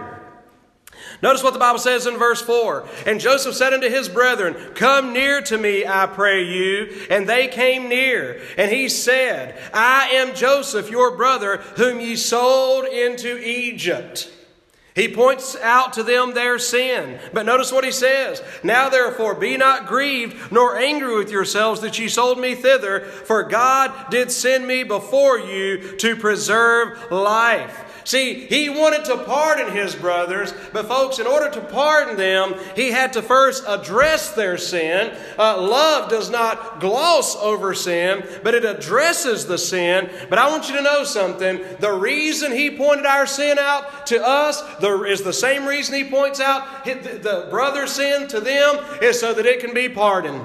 Notice 1.20 1.42
what 1.42 1.52
the 1.52 1.58
Bible 1.58 1.78
says 1.78 2.06
in 2.06 2.16
verse 2.16 2.40
4. 2.40 2.88
And 3.06 3.20
Joseph 3.20 3.54
said 3.54 3.72
unto 3.72 3.88
his 3.88 4.08
brethren, 4.08 4.54
Come 4.74 5.12
near 5.12 5.42
to 5.42 5.58
me, 5.58 5.86
I 5.86 6.06
pray 6.06 6.44
you. 6.44 7.06
And 7.10 7.28
they 7.28 7.48
came 7.48 7.88
near. 7.88 8.40
And 8.56 8.70
he 8.70 8.88
said, 8.88 9.58
I 9.74 10.10
am 10.14 10.34
Joseph, 10.34 10.90
your 10.90 11.16
brother, 11.16 11.58
whom 11.76 12.00
ye 12.00 12.16
sold 12.16 12.86
into 12.86 13.38
Egypt. 13.38 14.30
He 14.94 15.08
points 15.08 15.56
out 15.56 15.94
to 15.94 16.02
them 16.02 16.34
their 16.34 16.58
sin. 16.58 17.18
But 17.32 17.46
notice 17.46 17.72
what 17.72 17.84
he 17.84 17.92
says. 17.92 18.42
Now 18.62 18.90
therefore 18.90 19.34
be 19.34 19.56
not 19.56 19.86
grieved 19.86 20.52
nor 20.52 20.76
angry 20.76 21.16
with 21.16 21.30
yourselves 21.30 21.80
that 21.80 21.98
ye 21.98 22.08
sold 22.08 22.38
me 22.38 22.54
thither, 22.54 23.00
for 23.00 23.42
God 23.42 24.10
did 24.10 24.30
send 24.30 24.66
me 24.66 24.82
before 24.82 25.38
you 25.38 25.96
to 25.96 26.16
preserve 26.16 27.10
life. 27.10 27.91
See, 28.04 28.46
he 28.46 28.68
wanted 28.68 29.04
to 29.06 29.24
pardon 29.24 29.74
his 29.74 29.94
brothers, 29.94 30.52
but 30.72 30.88
folks, 30.88 31.18
in 31.18 31.26
order 31.26 31.50
to 31.50 31.60
pardon 31.60 32.16
them, 32.16 32.54
he 32.74 32.90
had 32.90 33.12
to 33.14 33.22
first 33.22 33.64
address 33.66 34.32
their 34.32 34.58
sin. 34.58 35.16
Uh, 35.38 35.60
love 35.60 36.10
does 36.10 36.30
not 36.30 36.80
gloss 36.80 37.36
over 37.36 37.74
sin, 37.74 38.24
but 38.42 38.54
it 38.54 38.64
addresses 38.64 39.46
the 39.46 39.58
sin. 39.58 40.10
But 40.28 40.38
I 40.38 40.48
want 40.48 40.68
you 40.68 40.76
to 40.76 40.82
know 40.82 41.04
something. 41.04 41.60
The 41.78 41.92
reason 41.92 42.52
he 42.52 42.76
pointed 42.76 43.06
our 43.06 43.26
sin 43.26 43.58
out 43.58 44.06
to 44.08 44.22
us 44.24 44.60
the, 44.76 45.02
is 45.04 45.22
the 45.22 45.32
same 45.32 45.66
reason 45.66 45.94
he 45.94 46.04
points 46.04 46.40
out 46.40 46.84
the, 46.84 46.94
the 46.94 47.46
brother's 47.50 47.92
sin 47.92 48.28
to 48.28 48.40
them, 48.40 48.84
is 49.00 49.20
so 49.20 49.32
that 49.34 49.46
it 49.46 49.60
can 49.60 49.74
be 49.74 49.88
pardoned. 49.88 50.44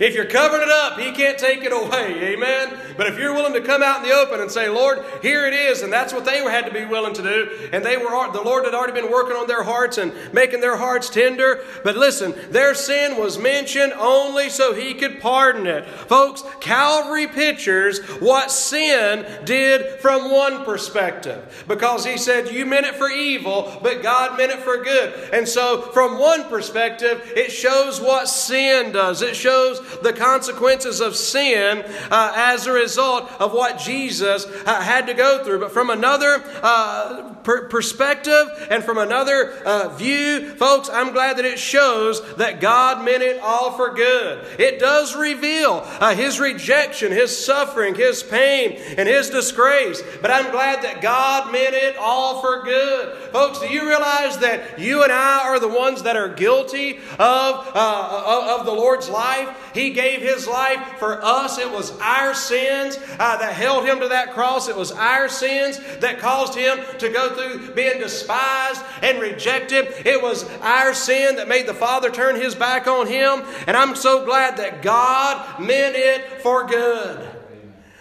If 0.00 0.14
you're 0.14 0.24
covering 0.24 0.62
it 0.62 0.70
up, 0.70 0.98
He 0.98 1.12
can't 1.12 1.38
take 1.38 1.62
it 1.62 1.72
away. 1.72 2.32
Amen. 2.32 2.76
But 2.96 3.06
if 3.08 3.18
you're 3.18 3.34
willing 3.34 3.52
to 3.52 3.60
come 3.60 3.82
out 3.82 4.02
in 4.02 4.08
the 4.08 4.14
open 4.16 4.40
and 4.40 4.50
say, 4.50 4.70
Lord, 4.70 5.04
here 5.20 5.46
it 5.46 5.52
is, 5.52 5.82
and 5.82 5.92
that's 5.92 6.14
what 6.14 6.24
they 6.24 6.38
had 6.38 6.64
to 6.64 6.72
be 6.72 6.86
willing 6.86 7.12
to 7.14 7.22
do, 7.22 7.68
and 7.72 7.84
they 7.84 7.98
were 7.98 8.10
the 8.32 8.42
Lord 8.42 8.64
had 8.64 8.74
already 8.74 8.94
been 8.94 9.10
working 9.10 9.36
on 9.36 9.46
their 9.46 9.62
hearts 9.62 9.98
and 9.98 10.12
making 10.32 10.60
their 10.60 10.76
hearts 10.76 11.10
tender. 11.10 11.62
But 11.84 11.96
listen, 11.96 12.34
their 12.50 12.74
sin 12.74 13.18
was 13.18 13.38
mentioned 13.38 13.92
only 13.92 14.48
so 14.48 14.74
He 14.74 14.94
could 14.94 15.20
pardon 15.20 15.66
it. 15.66 15.86
Folks, 15.86 16.42
Calvary 16.60 17.26
pictures 17.26 18.00
what 18.20 18.50
sin 18.50 19.26
did 19.44 20.00
from 20.00 20.30
one 20.30 20.64
perspective. 20.64 21.64
Because 21.68 22.06
He 22.06 22.16
said, 22.16 22.50
You 22.50 22.64
meant 22.64 22.86
it 22.86 22.96
for 22.96 23.10
evil, 23.10 23.78
but 23.82 24.02
God 24.02 24.38
meant 24.38 24.52
it 24.52 24.60
for 24.60 24.82
good. 24.82 25.12
And 25.32 25.46
so, 25.46 25.82
from 25.92 26.18
one 26.18 26.44
perspective, 26.44 27.32
it 27.36 27.52
shows 27.52 28.00
what 28.00 28.28
sin 28.28 28.92
does. 28.92 29.20
It 29.20 29.36
shows 29.36 29.78
the 30.02 30.12
consequences 30.12 31.00
of 31.00 31.16
sin 31.16 31.84
uh, 32.10 32.32
as 32.34 32.66
a 32.66 32.72
result 32.72 33.30
of 33.40 33.52
what 33.52 33.78
Jesus 33.78 34.46
uh, 34.66 34.80
had 34.80 35.06
to 35.06 35.14
go 35.14 35.44
through. 35.44 35.60
But 35.60 35.72
from 35.72 35.90
another 35.90 36.42
uh, 36.62 37.34
per- 37.42 37.68
perspective 37.68 38.66
and 38.70 38.84
from 38.84 38.98
another 38.98 39.52
uh, 39.64 39.88
view, 39.88 40.50
folks, 40.56 40.88
I'm 40.90 41.12
glad 41.12 41.38
that 41.38 41.44
it 41.44 41.58
shows 41.58 42.20
that 42.36 42.60
God 42.60 43.04
meant 43.04 43.22
it 43.22 43.40
all 43.42 43.72
for 43.72 43.94
good. 43.94 44.44
It 44.58 44.78
does 44.78 45.16
reveal 45.16 45.82
uh, 45.84 46.14
His 46.14 46.40
rejection, 46.40 47.12
His 47.12 47.36
suffering, 47.44 47.94
His 47.94 48.22
pain, 48.22 48.78
and 48.96 49.08
His 49.08 49.30
disgrace. 49.30 50.02
But 50.20 50.30
I'm 50.30 50.50
glad 50.50 50.82
that 50.82 51.00
God 51.00 51.52
meant 51.52 51.74
it 51.74 51.96
all 51.96 52.40
for 52.40 52.62
good. 52.62 53.16
Folks, 53.30 53.60
do 53.60 53.68
you 53.68 53.86
realize 53.86 54.38
that 54.38 54.78
you 54.78 55.02
and 55.02 55.12
I 55.12 55.40
are 55.44 55.60
the 55.60 55.68
ones 55.68 56.02
that 56.02 56.16
are 56.16 56.28
guilty 56.28 56.98
of, 57.18 57.70
uh, 57.74 58.56
of 58.58 58.66
the 58.66 58.72
Lord's 58.72 59.08
life? 59.08 59.70
He 59.74 59.90
gave 59.90 60.20
His 60.20 60.46
life 60.46 60.98
for 60.98 61.22
us. 61.22 61.58
It 61.58 61.70
was 61.70 61.98
our 62.00 62.34
sins 62.34 62.98
uh, 63.18 63.36
that 63.36 63.52
held 63.52 63.86
Him 63.86 64.00
to 64.00 64.08
that 64.08 64.32
cross. 64.32 64.68
It 64.68 64.76
was 64.76 64.92
our 64.92 65.28
sins 65.28 65.80
that 65.98 66.18
caused 66.18 66.54
Him 66.54 66.78
to 66.98 67.08
go 67.08 67.29
through 67.34 67.74
being 67.74 67.98
despised 67.98 68.82
and 69.02 69.20
rejected. 69.20 70.06
It 70.06 70.22
was 70.22 70.48
our 70.60 70.94
sin 70.94 71.36
that 71.36 71.48
made 71.48 71.66
the 71.66 71.74
Father 71.74 72.10
turn 72.10 72.36
His 72.36 72.54
back 72.54 72.86
on 72.86 73.06
Him. 73.06 73.42
And 73.66 73.76
I'm 73.76 73.96
so 73.96 74.24
glad 74.24 74.56
that 74.58 74.82
God 74.82 75.60
meant 75.60 75.96
it 75.96 76.42
for 76.42 76.66
good. 76.66 77.28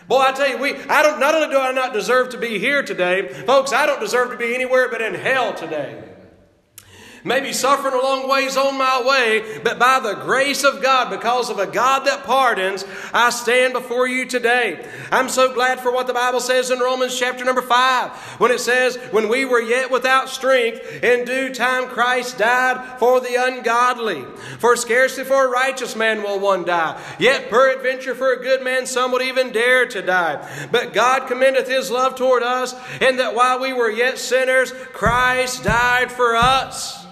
Boy, 0.07 0.21
I 0.21 0.31
tell 0.31 0.49
you, 0.49 0.57
we 0.57 0.75
I 0.89 1.03
don't 1.03 1.19
not 1.19 1.35
only 1.35 1.49
do 1.49 1.59
I 1.59 1.71
not 1.71 1.93
deserve 1.93 2.29
to 2.29 2.37
be 2.37 2.57
here 2.57 2.81
today, 2.81 3.27
folks, 3.45 3.71
I 3.71 3.85
don't 3.85 3.99
deserve 3.99 4.31
to 4.31 4.37
be 4.37 4.55
anywhere 4.55 4.89
but 4.89 5.01
in 5.01 5.13
hell 5.13 5.53
today 5.53 6.08
maybe 7.23 7.53
suffering 7.53 7.93
a 7.93 7.97
long 7.97 8.29
ways 8.29 8.57
on 8.57 8.77
my 8.77 9.03
way, 9.05 9.59
but 9.63 9.79
by 9.79 9.99
the 9.99 10.15
grace 10.15 10.63
of 10.63 10.81
God, 10.81 11.09
because 11.09 11.49
of 11.49 11.59
a 11.59 11.67
God 11.67 12.05
that 12.05 12.23
pardons, 12.23 12.85
I 13.13 13.29
stand 13.29 13.73
before 13.73 14.07
you 14.07 14.25
today. 14.25 14.87
I'm 15.11 15.29
so 15.29 15.53
glad 15.53 15.79
for 15.79 15.91
what 15.91 16.07
the 16.07 16.13
Bible 16.13 16.39
says 16.39 16.71
in 16.71 16.79
Romans 16.79 17.17
chapter 17.17 17.43
number 17.45 17.61
5, 17.61 18.11
when 18.39 18.51
it 18.51 18.59
says, 18.59 18.97
When 19.11 19.29
we 19.29 19.45
were 19.45 19.61
yet 19.61 19.91
without 19.91 20.29
strength, 20.29 21.03
in 21.03 21.25
due 21.25 21.53
time 21.53 21.87
Christ 21.87 22.37
died 22.37 22.99
for 22.99 23.19
the 23.19 23.35
ungodly. 23.35 24.25
For 24.59 24.75
scarcely 24.75 25.23
for 25.23 25.45
a 25.45 25.49
righteous 25.49 25.95
man 25.95 26.23
will 26.23 26.39
one 26.39 26.65
die, 26.65 27.01
yet 27.19 27.49
peradventure 27.49 28.15
for 28.15 28.33
a 28.33 28.41
good 28.41 28.63
man 28.63 28.85
some 28.85 29.11
would 29.11 29.21
even 29.21 29.51
dare 29.51 29.85
to 29.87 30.01
die. 30.01 30.67
But 30.71 30.93
God 30.93 31.27
commendeth 31.27 31.67
his 31.67 31.91
love 31.91 32.15
toward 32.15 32.43
us, 32.43 32.73
in 33.01 33.17
that 33.17 33.35
while 33.35 33.59
we 33.59 33.73
were 33.73 33.89
yet 33.89 34.17
sinners, 34.17 34.71
Christ 34.71 35.63
died 35.63 36.11
for 36.11 36.35
us. 36.35 37.05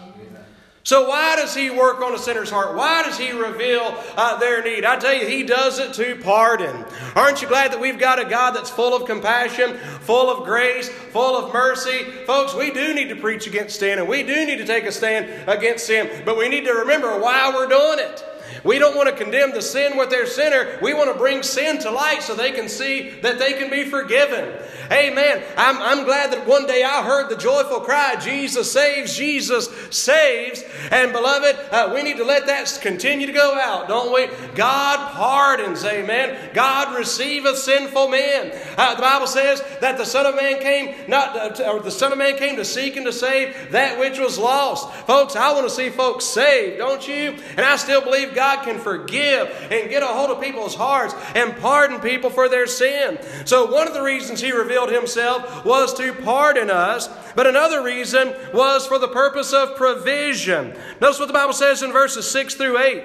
So, 0.87 1.05
why 1.05 1.35
does 1.35 1.53
He 1.53 1.69
work 1.69 1.99
on 1.99 2.15
a 2.15 2.17
sinner's 2.17 2.49
heart? 2.49 2.73
Why 2.73 3.03
does 3.03 3.17
He 3.17 3.31
reveal 3.31 4.01
uh, 4.15 4.37
their 4.37 4.63
need? 4.63 4.85
I 4.85 4.95
tell 4.95 5.13
you, 5.13 5.27
He 5.27 5.43
does 5.43 5.79
it 5.79 5.91
to 5.95 6.15
pardon. 6.23 6.85
Aren't 7.13 7.41
you 7.41 7.49
glad 7.49 7.73
that 7.73 7.81
we've 7.81 7.99
got 7.99 8.25
a 8.25 8.29
God 8.29 8.51
that's 8.51 8.69
full 8.69 8.95
of 8.95 9.05
compassion, 9.05 9.75
full 9.99 10.29
of 10.29 10.45
grace, 10.45 10.87
full 10.87 11.35
of 11.37 11.51
mercy? 11.51 12.05
Folks, 12.25 12.55
we 12.55 12.71
do 12.71 12.93
need 12.93 13.09
to 13.09 13.17
preach 13.17 13.47
against 13.47 13.77
sin 13.77 13.99
and 13.99 14.07
we 14.07 14.23
do 14.23 14.45
need 14.45 14.59
to 14.59 14.65
take 14.65 14.85
a 14.85 14.91
stand 14.93 15.49
against 15.49 15.87
sin, 15.87 16.21
but 16.23 16.37
we 16.37 16.47
need 16.47 16.63
to 16.63 16.71
remember 16.71 17.19
why 17.19 17.51
we're 17.53 17.67
doing 17.67 17.99
it. 17.99 18.23
We 18.67 18.79
don't 18.79 18.97
want 18.97 19.07
to 19.07 19.15
condemn 19.15 19.51
the 19.51 19.61
sin 19.61 19.97
with 19.97 20.09
their 20.09 20.27
sinner. 20.27 20.77
We 20.81 20.93
want 20.93 21.09
to 21.11 21.17
bring 21.17 21.41
sin 21.41 21.79
to 21.79 21.89
light 21.89 22.21
so 22.21 22.35
they 22.35 22.51
can 22.51 22.67
see 22.67 23.11
that 23.21 23.39
they 23.39 23.53
can 23.53 23.69
be 23.69 23.85
forgiven. 23.85 24.53
Amen. 24.91 25.41
I'm, 25.55 25.77
I'm 25.81 26.03
glad 26.03 26.33
that 26.33 26.45
one 26.45 26.67
day 26.67 26.83
I 26.83 27.01
heard 27.01 27.29
the 27.29 27.37
joyful 27.37 27.79
cry, 27.79 28.17
Jesus 28.17 28.69
saves, 28.69 29.15
Jesus 29.15 29.69
saves. 29.89 30.63
And 30.91 31.13
beloved, 31.13 31.55
uh, 31.71 31.91
we 31.93 32.03
need 32.03 32.17
to 32.17 32.25
let 32.25 32.45
that 32.47 32.77
continue 32.81 33.25
to 33.25 33.33
go 33.33 33.57
out, 33.57 33.87
don't 33.87 34.13
we? 34.13 34.27
God 34.55 35.13
pardons, 35.13 35.85
amen. 35.85 36.51
God 36.53 36.97
receiveth 36.97 37.57
sinful 37.57 38.09
men. 38.09 38.51
Uh, 38.77 38.95
the 38.95 39.01
Bible 39.01 39.27
says 39.27 39.63
that 39.79 39.97
the 39.97 40.05
Son 40.05 40.25
of 40.25 40.35
Man 40.35 40.59
came 40.59 40.93
not 41.07 41.55
to, 41.55 41.69
or 41.69 41.79
the 41.79 41.91
Son 41.91 42.11
of 42.11 42.17
Man 42.17 42.37
came 42.37 42.57
to 42.57 42.65
seek 42.65 42.97
and 42.97 43.05
to 43.05 43.13
save 43.13 43.71
that 43.71 43.97
which 43.97 44.19
was 44.19 44.37
lost. 44.37 44.93
Folks, 45.05 45.37
I 45.37 45.53
want 45.53 45.65
to 45.65 45.73
see 45.73 45.89
folks 45.89 46.25
saved, 46.25 46.79
don't 46.79 47.07
you? 47.07 47.37
And 47.55 47.61
I 47.61 47.77
still 47.77 48.01
believe 48.01 48.35
God 48.35 48.56
can 48.63 48.79
forgive 48.79 49.49
and 49.71 49.89
get 49.89 50.03
a 50.03 50.07
hold 50.07 50.29
of 50.29 50.41
people's 50.41 50.75
hearts 50.75 51.15
and 51.35 51.57
pardon 51.57 51.99
people 51.99 52.29
for 52.29 52.47
their 52.47 52.67
sin. 52.67 53.19
So 53.45 53.71
one 53.71 53.87
of 53.87 53.93
the 53.93 54.03
reasons 54.03 54.39
he 54.39 54.51
revealed 54.51 54.67
revealed 54.67 54.91
himself 54.91 55.65
was 55.65 55.93
to 55.95 56.13
pardon 56.13 56.69
us, 56.69 57.09
but 57.35 57.47
another 57.47 57.81
reason 57.81 58.33
was 58.53 58.85
for 58.85 58.99
the 58.99 59.07
purpose 59.07 59.53
of 59.53 59.75
provision. 59.75 60.75
Notice 61.01 61.19
what 61.19 61.27
the 61.27 61.33
Bible 61.33 61.53
says 61.53 61.81
in 61.83 61.91
verses 61.91 62.29
6 62.29 62.55
through 62.55 62.77
8. 62.77 63.03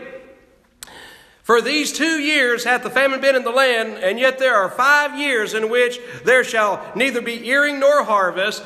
For 1.43 1.61
these 1.61 1.93
two 1.93 2.21
years 2.21 2.65
hath 2.65 2.83
the 2.83 2.91
famine 2.91 3.21
been 3.21 3.37
in 3.37 3.45
the 3.45 3.51
land, 3.51 3.99
and 4.03 4.19
yet 4.19 4.39
there 4.39 4.55
are 4.55 4.71
five 4.71 5.19
years 5.19 5.55
in 5.55 5.71
which 5.71 5.99
there 6.25 6.45
shall 6.45 6.85
neither 6.95 7.21
be 7.21 7.49
earing 7.49 7.81
nor 7.81 8.05
harvest. 8.05 8.63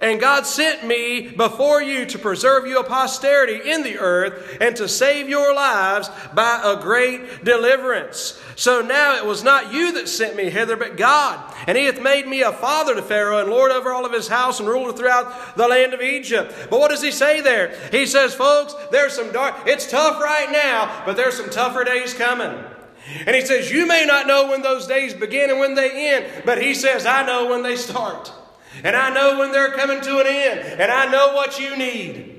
And 0.00 0.20
God 0.20 0.46
sent 0.46 0.86
me 0.86 1.28
before 1.28 1.82
you 1.82 2.06
to 2.06 2.18
preserve 2.18 2.68
you 2.68 2.78
a 2.78 2.84
posterity 2.84 3.68
in 3.68 3.82
the 3.82 3.98
earth 3.98 4.58
and 4.60 4.76
to 4.76 4.88
save 4.88 5.28
your 5.28 5.52
lives 5.52 6.08
by 6.34 6.60
a 6.64 6.80
great 6.80 7.44
deliverance. 7.44 8.40
So 8.54 8.80
now 8.80 9.16
it 9.16 9.26
was 9.26 9.42
not 9.42 9.72
you 9.72 9.92
that 9.94 10.08
sent 10.08 10.36
me 10.36 10.50
hither, 10.50 10.76
but 10.76 10.96
God. 10.96 11.52
And 11.66 11.76
he 11.76 11.86
hath 11.86 12.00
made 12.00 12.28
me 12.28 12.42
a 12.42 12.52
father 12.52 12.94
to 12.94 13.02
Pharaoh 13.02 13.40
and 13.40 13.50
lord 13.50 13.72
over 13.72 13.92
all 13.92 14.06
of 14.06 14.12
his 14.12 14.28
house 14.28 14.60
and 14.60 14.68
ruler 14.68 14.92
throughout 14.92 15.56
the 15.56 15.66
land 15.66 15.94
of 15.94 16.00
Egypt. 16.00 16.54
But 16.70 16.78
what 16.78 16.90
does 16.90 17.02
he 17.02 17.10
say 17.10 17.40
there? 17.40 17.76
He 17.90 18.06
says, 18.06 18.34
folks, 18.34 18.74
there's 18.92 19.14
some 19.14 19.32
dark, 19.32 19.56
it's 19.66 19.90
tough 19.90 20.22
right 20.22 20.50
now, 20.52 21.02
but 21.06 21.16
there's 21.16 21.36
some 21.36 21.50
tougher 21.50 21.82
days 21.82 22.14
coming. 22.14 22.56
And 23.26 23.34
he 23.34 23.42
says, 23.42 23.70
You 23.70 23.86
may 23.86 24.04
not 24.04 24.26
know 24.26 24.50
when 24.50 24.60
those 24.62 24.86
days 24.86 25.14
begin 25.14 25.50
and 25.50 25.58
when 25.58 25.74
they 25.74 26.12
end, 26.14 26.44
but 26.44 26.60
he 26.60 26.74
says, 26.74 27.06
I 27.06 27.24
know 27.24 27.48
when 27.48 27.62
they 27.62 27.76
start. 27.76 28.32
And 28.84 28.96
I 28.96 29.10
know 29.10 29.38
when 29.38 29.52
they're 29.52 29.72
coming 29.72 30.00
to 30.00 30.20
an 30.20 30.26
end. 30.26 30.80
And 30.80 30.90
I 30.90 31.10
know 31.10 31.34
what 31.34 31.58
you 31.58 31.76
need. 31.76 32.37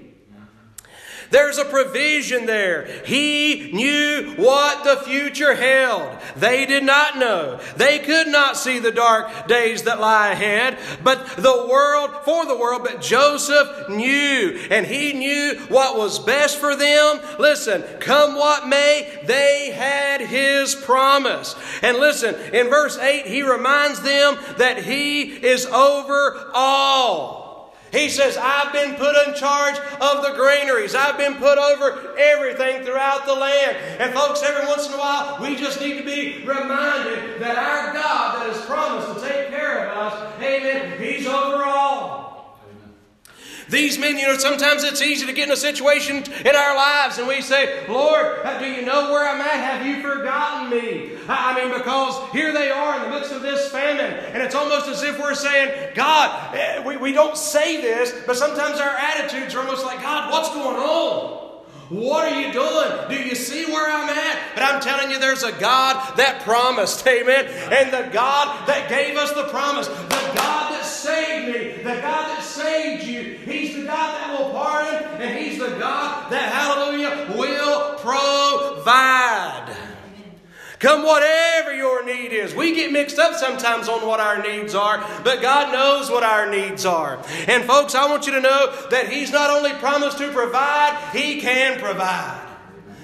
There's 1.32 1.58
a 1.58 1.66
provision 1.66 2.46
there. 2.46 2.88
He 3.06 3.72
knew 3.72 4.34
what 4.36 4.84
the 4.84 4.98
future 5.04 5.56
held. 5.56 6.18
They 6.36 6.66
did 6.66 6.84
not 6.84 7.18
know. 7.18 7.60
They 7.78 8.00
could 8.00 8.28
not 8.28 8.58
see 8.58 8.80
the 8.80 8.92
dark 8.92 9.48
days 9.48 9.84
that 9.84 10.00
lie 10.00 10.32
ahead. 10.32 10.78
But 11.04 11.26
the 11.38 11.68
world, 11.70 12.12
for 12.24 12.46
the 12.46 12.58
world, 12.58 12.84
but 12.84 13.02
Joseph 13.02 13.90
knew. 13.90 14.60
And 14.72 14.86
he 14.86 15.14
knew 15.14 15.60
what 15.70 15.98
was 15.98 16.20
best 16.20 16.58
for 16.58 16.76
them. 16.76 17.20
Listen, 17.38 17.84
come 18.00 18.36
what 18.36 18.68
may, 18.68 19.22
they 19.26 19.72
had 19.72 20.22
his 20.22 20.76
promise. 20.76 21.56
And 21.82 21.98
listen, 21.98 22.36
in 22.54 22.70
verse 22.70 22.98
8, 22.98 23.26
he 23.28 23.44
reminds 23.44 24.02
them 24.02 24.38
that 24.58 24.84
he 24.84 25.24
is 25.24 25.66
over 25.68 26.50
all. 26.54 27.39
He 27.92 28.10
says, 28.10 28.38
I've 28.40 28.72
been 28.72 28.96
put 28.96 29.16
in 29.28 29.34
charge 29.34 29.78
of 29.78 30.24
the 30.24 30.34
granaries. 30.36 30.94
I've 30.94 31.18
been 31.18 31.36
put 31.36 31.58
over 31.58 32.16
everything 32.18 32.84
throughout 32.84 33.26
the 33.26 33.34
land. 33.34 33.78
And 34.00 34.14
folks, 34.14 34.44
every 34.44 34.68
once 34.68 34.88
in 34.88 34.94
a 34.94 34.98
while, 34.98 35.38
we 35.42 35.56
just 35.56 35.82
need 35.82 35.98
to 35.98 36.06
be 36.06 36.46
reminded 36.46 37.42
that 37.42 37.58
our 37.58 37.94
God 37.94 38.42
that 38.42 38.54
has 38.54 38.66
promised 38.66 39.20
to 39.20 39.28
take 39.28 39.50
care 39.50 39.88
of 39.90 39.98
us, 39.98 40.34
amen, 40.42 41.02
He's 41.02 41.26
over 41.26 41.64
all. 41.64 42.29
These 43.70 44.00
men, 44.00 44.18
you 44.18 44.28
know, 44.28 44.38
sometimes 44.38 44.84
it's 44.84 45.02
easy 45.02 45.28
to 45.28 45.34
get 45.34 45.48
in 45.48 45.54
a 45.54 45.58
situation 45.58 46.18
in 46.18 46.56
our 46.56 46.76
lives 46.76 47.20
and 47.20 47.28
we 47.28 47.42
say, 47.42 47.88
Lord, 47.88 48.38
do 48.60 48.66
you 48.66 48.84
know 48.84 49.12
where 49.12 49.28
I'm 49.30 49.40
at? 49.42 49.52
Have 49.52 49.86
you 49.86 50.02
forgotten 50.02 50.72
me? 50.72 51.12
I 51.28 51.54
mean, 51.56 51.78
because 51.78 52.32
here 52.32 52.52
they 52.52 52.72
are 52.72 52.98
in 52.98 53.04
the 53.04 53.18
midst 53.18 53.32
of 53.32 53.44
this 53.44 53.70
famine. 53.70 54.12
And 54.34 54.42
it's 54.42 54.56
almost 54.56 54.88
as 54.88 55.04
if 55.04 55.20
we're 55.20 55.36
saying, 55.36 55.92
God, 55.94 56.56
eh, 56.56 56.84
we, 56.84 56.98
we 56.98 57.12
don't 57.12 57.38
say 57.38 57.80
this, 57.80 58.14
but 58.26 58.36
sometimes 58.36 58.80
our 58.80 58.96
attitudes 58.96 59.54
are 59.54 59.60
almost 59.60 59.86
like, 59.86 60.02
God, 60.02 60.32
what's 60.32 60.50
going 60.50 60.78
on? 60.78 61.40
What 61.90 62.32
are 62.32 62.40
you 62.40 62.54
doing? 62.54 63.10
Do 63.10 63.16
you 63.16 63.34
see 63.34 63.66
where 63.66 63.90
I'm 63.90 64.10
at? 64.10 64.40
But 64.54 64.64
I'm 64.64 64.80
telling 64.80 65.10
you, 65.10 65.20
there's 65.20 65.42
a 65.42 65.52
God 65.54 66.18
that 66.18 66.44
promised, 66.44 67.06
amen. 67.08 67.48
And 67.48 67.92
the 67.92 68.12
God 68.14 68.68
that 68.68 68.90
gave 68.90 69.18
us 69.18 69.32
the 69.34 69.46
promise, 69.46 69.88
the 69.88 70.32
God 70.36 70.72
that 70.72 70.86
saved 71.00 71.48
me, 71.48 71.84
the 71.84 72.02
God 72.02 72.30
that 72.30 72.44
saved 72.44 73.04
you, 73.04 73.38
He's 73.46 73.76
the 73.76 73.84
God 73.84 74.16
that 74.16 74.40
will 74.40 74.52
pardon, 74.52 75.22
and 75.22 75.38
He's 75.38 75.60
the 75.60 75.78
God 75.80 76.32
that, 76.32 76.52
hallelujah, 76.52 77.34
will 77.38 77.96
provide. 78.00 79.76
Come 80.80 81.06
whatever 81.06 81.76
your 81.76 82.06
need 82.06 82.32
is. 82.32 82.56
We 82.56 82.74
get 82.74 82.92
mixed 82.92 83.20
up 83.20 83.36
sometimes 83.36 83.90
on 83.90 84.08
what 84.08 84.22
our 84.22 84.42
needs 84.42 84.74
are, 84.74 85.06
but 85.26 85.42
God 85.42 85.74
knows 85.74 86.10
what 86.10 86.24
our 86.24 86.50
needs 86.50 86.86
are. 86.86 87.22
And 87.48 87.66
folks, 87.66 87.96
I 87.96 88.10
want 88.10 88.26
you 88.26 88.34
to 88.34 88.42
know 88.42 88.88
that 88.90 89.10
He's 89.10 89.32
not 89.32 89.50
only 89.50 89.74
promised 89.74 90.18
to 90.20 90.32
provide, 90.32 90.98
He 91.14 91.42
can 91.42 91.80
provide. 91.80 92.49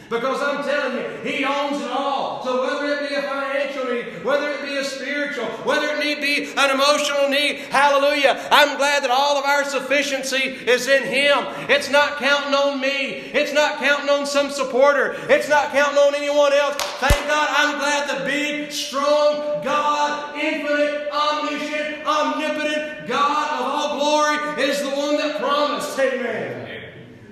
Because 0.09 0.41
I'm 0.41 0.63
telling 0.63 0.97
you, 0.97 1.09
He 1.23 1.43
owns 1.43 1.81
it 1.81 1.89
all. 1.89 2.43
So 2.43 2.61
whether 2.61 2.93
it 2.93 3.09
be 3.09 3.15
a 3.15 3.21
financial 3.23 3.85
need, 3.85 4.23
whether 4.23 4.51
it 4.51 4.61
be 4.63 4.77
a 4.77 4.83
spiritual, 4.83 5.45
whether 5.65 5.87
it 5.87 5.99
need 5.99 6.21
be 6.21 6.51
an 6.55 6.69
emotional 6.69 7.27
need, 7.29 7.57
hallelujah, 7.71 8.47
I'm 8.51 8.77
glad 8.77 9.03
that 9.03 9.09
all 9.09 9.37
of 9.37 9.45
our 9.45 9.63
sufficiency 9.63 10.37
is 10.37 10.87
in 10.87 11.03
Him. 11.03 11.39
It's 11.69 11.89
not 11.89 12.17
counting 12.17 12.53
on 12.53 12.79
me. 12.79 13.15
It's 13.33 13.53
not 13.53 13.79
counting 13.79 14.09
on 14.09 14.27
some 14.27 14.51
supporter. 14.51 15.15
It's 15.27 15.49
not 15.49 15.71
counting 15.71 15.97
on 15.97 16.13
anyone 16.13 16.53
else. 16.53 16.75
Thank 16.99 17.27
God 17.27 17.49
I'm 17.51 17.79
glad 17.79 18.19
the 18.19 18.25
big, 18.25 18.71
strong 18.71 19.63
God, 19.63 20.35
infinite, 20.37 21.09
omniscient, 21.11 22.05
omnipotent 22.05 23.07
God 23.07 23.59
of 23.59 23.65
all 23.65 23.99
glory 23.99 24.63
is 24.63 24.81
the 24.81 24.89
one 24.89 25.17
that 25.17 25.39
promised. 25.39 25.97
Amen. 25.99 26.64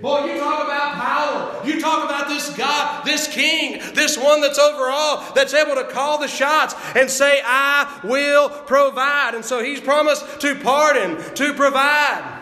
Boy, 0.03 0.25
you 0.25 0.37
talk 0.37 0.65
about 0.65 0.95
power. 0.95 1.65
You 1.65 1.79
talk 1.79 2.03
about 2.03 2.27
this 2.27 2.49
God, 2.57 3.05
this 3.05 3.25
King, 3.29 3.79
this 3.93 4.17
one 4.17 4.41
that's 4.41 4.59
over 4.59 4.89
all, 4.89 5.31
that's 5.33 5.53
able 5.53 5.75
to 5.75 5.85
call 5.85 6.19
the 6.19 6.27
shots 6.27 6.75
and 6.93 7.09
say, 7.09 7.39
I 7.41 8.01
will 8.03 8.49
provide. 8.49 9.33
And 9.33 9.45
so 9.45 9.63
he's 9.63 9.79
promised 9.79 10.41
to 10.41 10.55
pardon, 10.55 11.15
to 11.35 11.53
provide. 11.53 12.41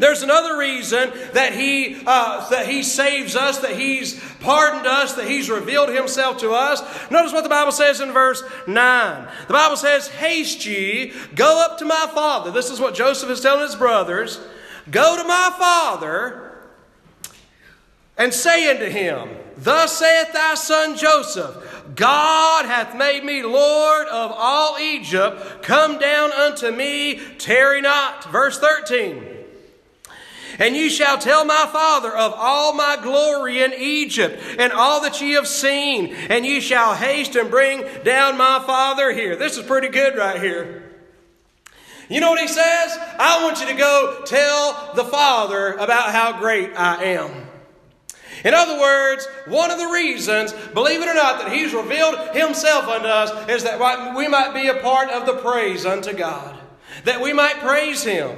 There's 0.00 0.22
another 0.22 0.58
reason 0.58 1.10
that 1.32 1.54
he 1.54 2.02
uh, 2.06 2.46
that 2.50 2.66
he 2.66 2.82
saves 2.82 3.36
us, 3.36 3.60
that 3.60 3.78
he's 3.78 4.22
pardoned 4.40 4.86
us, 4.86 5.14
that 5.14 5.26
he's 5.26 5.48
revealed 5.48 5.88
himself 5.88 6.36
to 6.40 6.50
us. 6.50 6.82
Notice 7.10 7.32
what 7.32 7.44
the 7.44 7.48
Bible 7.48 7.72
says 7.72 8.02
in 8.02 8.12
verse 8.12 8.42
nine. 8.66 9.26
The 9.46 9.54
Bible 9.54 9.76
says, 9.76 10.08
"Haste 10.08 10.66
ye, 10.66 11.14
go 11.34 11.64
up 11.64 11.78
to 11.78 11.86
my 11.86 12.10
father." 12.12 12.50
This 12.50 12.68
is 12.68 12.80
what 12.80 12.94
Joseph 12.94 13.30
is 13.30 13.40
telling 13.40 13.62
his 13.62 13.76
brothers. 13.76 14.40
Go 14.90 15.16
to 15.16 15.26
my 15.26 15.54
father 15.56 16.49
and 18.16 18.32
say 18.34 18.70
unto 18.70 18.86
him, 18.86 19.28
Thus 19.56 19.98
saith 19.98 20.32
thy 20.32 20.54
son 20.54 20.96
Joseph, 20.96 21.56
God 21.94 22.66
hath 22.66 22.96
made 22.96 23.24
me 23.24 23.42
Lord 23.42 24.06
of 24.08 24.32
all 24.34 24.78
Egypt. 24.78 25.62
Come 25.62 25.98
down 25.98 26.32
unto 26.32 26.70
me, 26.70 27.20
tarry 27.38 27.80
not. 27.80 28.24
Verse 28.30 28.58
13. 28.58 29.26
And 30.58 30.76
ye 30.76 30.90
shall 30.90 31.16
tell 31.18 31.44
my 31.44 31.68
father 31.72 32.14
of 32.14 32.34
all 32.36 32.74
my 32.74 32.98
glory 33.02 33.62
in 33.62 33.72
Egypt, 33.72 34.42
and 34.58 34.72
all 34.72 35.00
that 35.02 35.20
ye 35.20 35.32
have 35.32 35.48
seen, 35.48 36.14
and 36.28 36.44
ye 36.44 36.60
shall 36.60 36.94
haste 36.94 37.34
and 37.34 37.50
bring 37.50 37.84
down 38.04 38.36
my 38.36 38.62
father 38.66 39.12
here. 39.12 39.36
This 39.36 39.56
is 39.56 39.64
pretty 39.64 39.88
good 39.88 40.16
right 40.16 40.40
here. 40.40 40.90
You 42.10 42.20
know 42.20 42.30
what 42.30 42.40
he 42.40 42.48
says? 42.48 42.98
I 43.18 43.42
want 43.44 43.60
you 43.60 43.68
to 43.68 43.74
go 43.74 44.22
tell 44.26 44.94
the 44.94 45.04
father 45.04 45.74
about 45.74 46.12
how 46.12 46.38
great 46.38 46.72
I 46.76 47.04
am. 47.04 47.46
In 48.44 48.54
other 48.54 48.80
words, 48.80 49.26
one 49.46 49.70
of 49.70 49.78
the 49.78 49.86
reasons, 49.88 50.52
believe 50.74 51.02
it 51.02 51.08
or 51.08 51.14
not, 51.14 51.40
that 51.40 51.52
He's 51.52 51.74
revealed 51.74 52.34
Himself 52.34 52.88
unto 52.88 53.06
us 53.06 53.48
is 53.48 53.64
that 53.64 53.78
we 54.16 54.28
might 54.28 54.54
be 54.54 54.68
a 54.68 54.80
part 54.80 55.10
of 55.10 55.26
the 55.26 55.34
praise 55.34 55.84
unto 55.84 56.12
God, 56.12 56.58
that 57.04 57.20
we 57.20 57.32
might 57.32 57.58
praise 57.60 58.02
Him. 58.02 58.36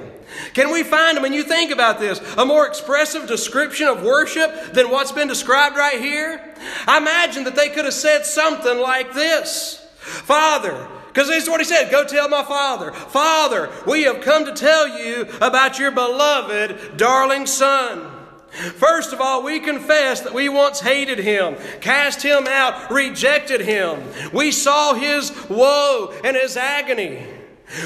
Can 0.55 0.73
we 0.73 0.83
find, 0.83 1.23
when 1.23 1.33
you 1.33 1.43
think 1.43 1.71
about 1.71 2.01
this, 2.01 2.21
a 2.37 2.45
more 2.45 2.67
expressive 2.67 3.29
description 3.29 3.87
of 3.87 4.03
worship 4.03 4.73
than 4.73 4.91
what's 4.91 5.13
been 5.13 5.29
described 5.29 5.77
right 5.77 6.01
here? 6.01 6.55
I 6.87 6.99
imagine 6.99 7.45
that 7.45 7.57
they 7.57 7.69
could 7.69 7.85
have 7.85 7.95
said 7.95 8.25
something 8.25 8.79
like 8.79 9.13
this 9.13 9.79
Father, 9.99 10.89
because 11.09 11.29
this 11.29 11.45
is 11.45 11.49
what 11.49 11.61
he 11.61 11.65
said 11.65 11.91
Go 11.91 12.05
tell 12.05 12.29
my 12.29 12.43
father. 12.43 12.93
Father, 12.93 13.71
we 13.87 14.03
have 14.03 14.21
come 14.21 14.45
to 14.47 14.53
tell 14.53 14.99
you 14.99 15.29
about 15.41 15.79
your 15.79 15.91
beloved, 15.91 16.97
darling 16.97 17.47
son. 17.47 18.12
First 18.53 19.15
of 19.15 19.21
all, 19.21 19.43
we 19.43 19.61
confess 19.61 20.21
that 20.21 20.35
we 20.35 20.49
once 20.51 20.81
hated 20.81 21.19
him, 21.19 21.57
cast 21.81 22.23
him 22.23 22.47
out, 22.47 22.91
rejected 22.91 23.63
him. 23.63 24.03
We 24.33 24.53
saw 24.53 24.93
his 24.93 25.33
woe 25.49 26.15
and 26.23 26.37
his 26.37 26.57
agony. 26.59 27.27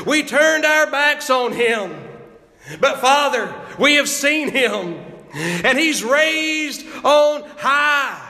We 0.04 0.24
turned 0.24 0.64
our 0.64 0.90
backs 0.90 1.30
on 1.30 1.52
him. 1.52 1.94
But 2.80 2.98
Father, 2.98 3.54
we 3.78 3.94
have 3.94 4.08
seen 4.08 4.50
him, 4.50 5.04
and 5.32 5.78
he's 5.78 6.02
raised 6.02 6.84
on 7.04 7.44
high. 7.58 8.22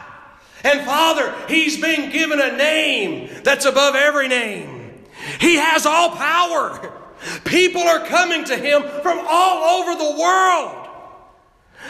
And 0.62 0.84
Father, 0.84 1.34
he's 1.48 1.80
been 1.80 2.10
given 2.10 2.38
a 2.38 2.54
name 2.54 3.30
that's 3.44 3.64
above 3.64 3.94
every 3.94 4.28
name. 4.28 5.04
He 5.40 5.56
has 5.56 5.86
all 5.86 6.10
power. 6.10 6.92
People 7.44 7.82
are 7.82 8.04
coming 8.04 8.44
to 8.44 8.56
him 8.56 8.82
from 9.02 9.24
all 9.26 9.80
over 9.80 9.94
the 9.94 10.20
world. 10.20 10.85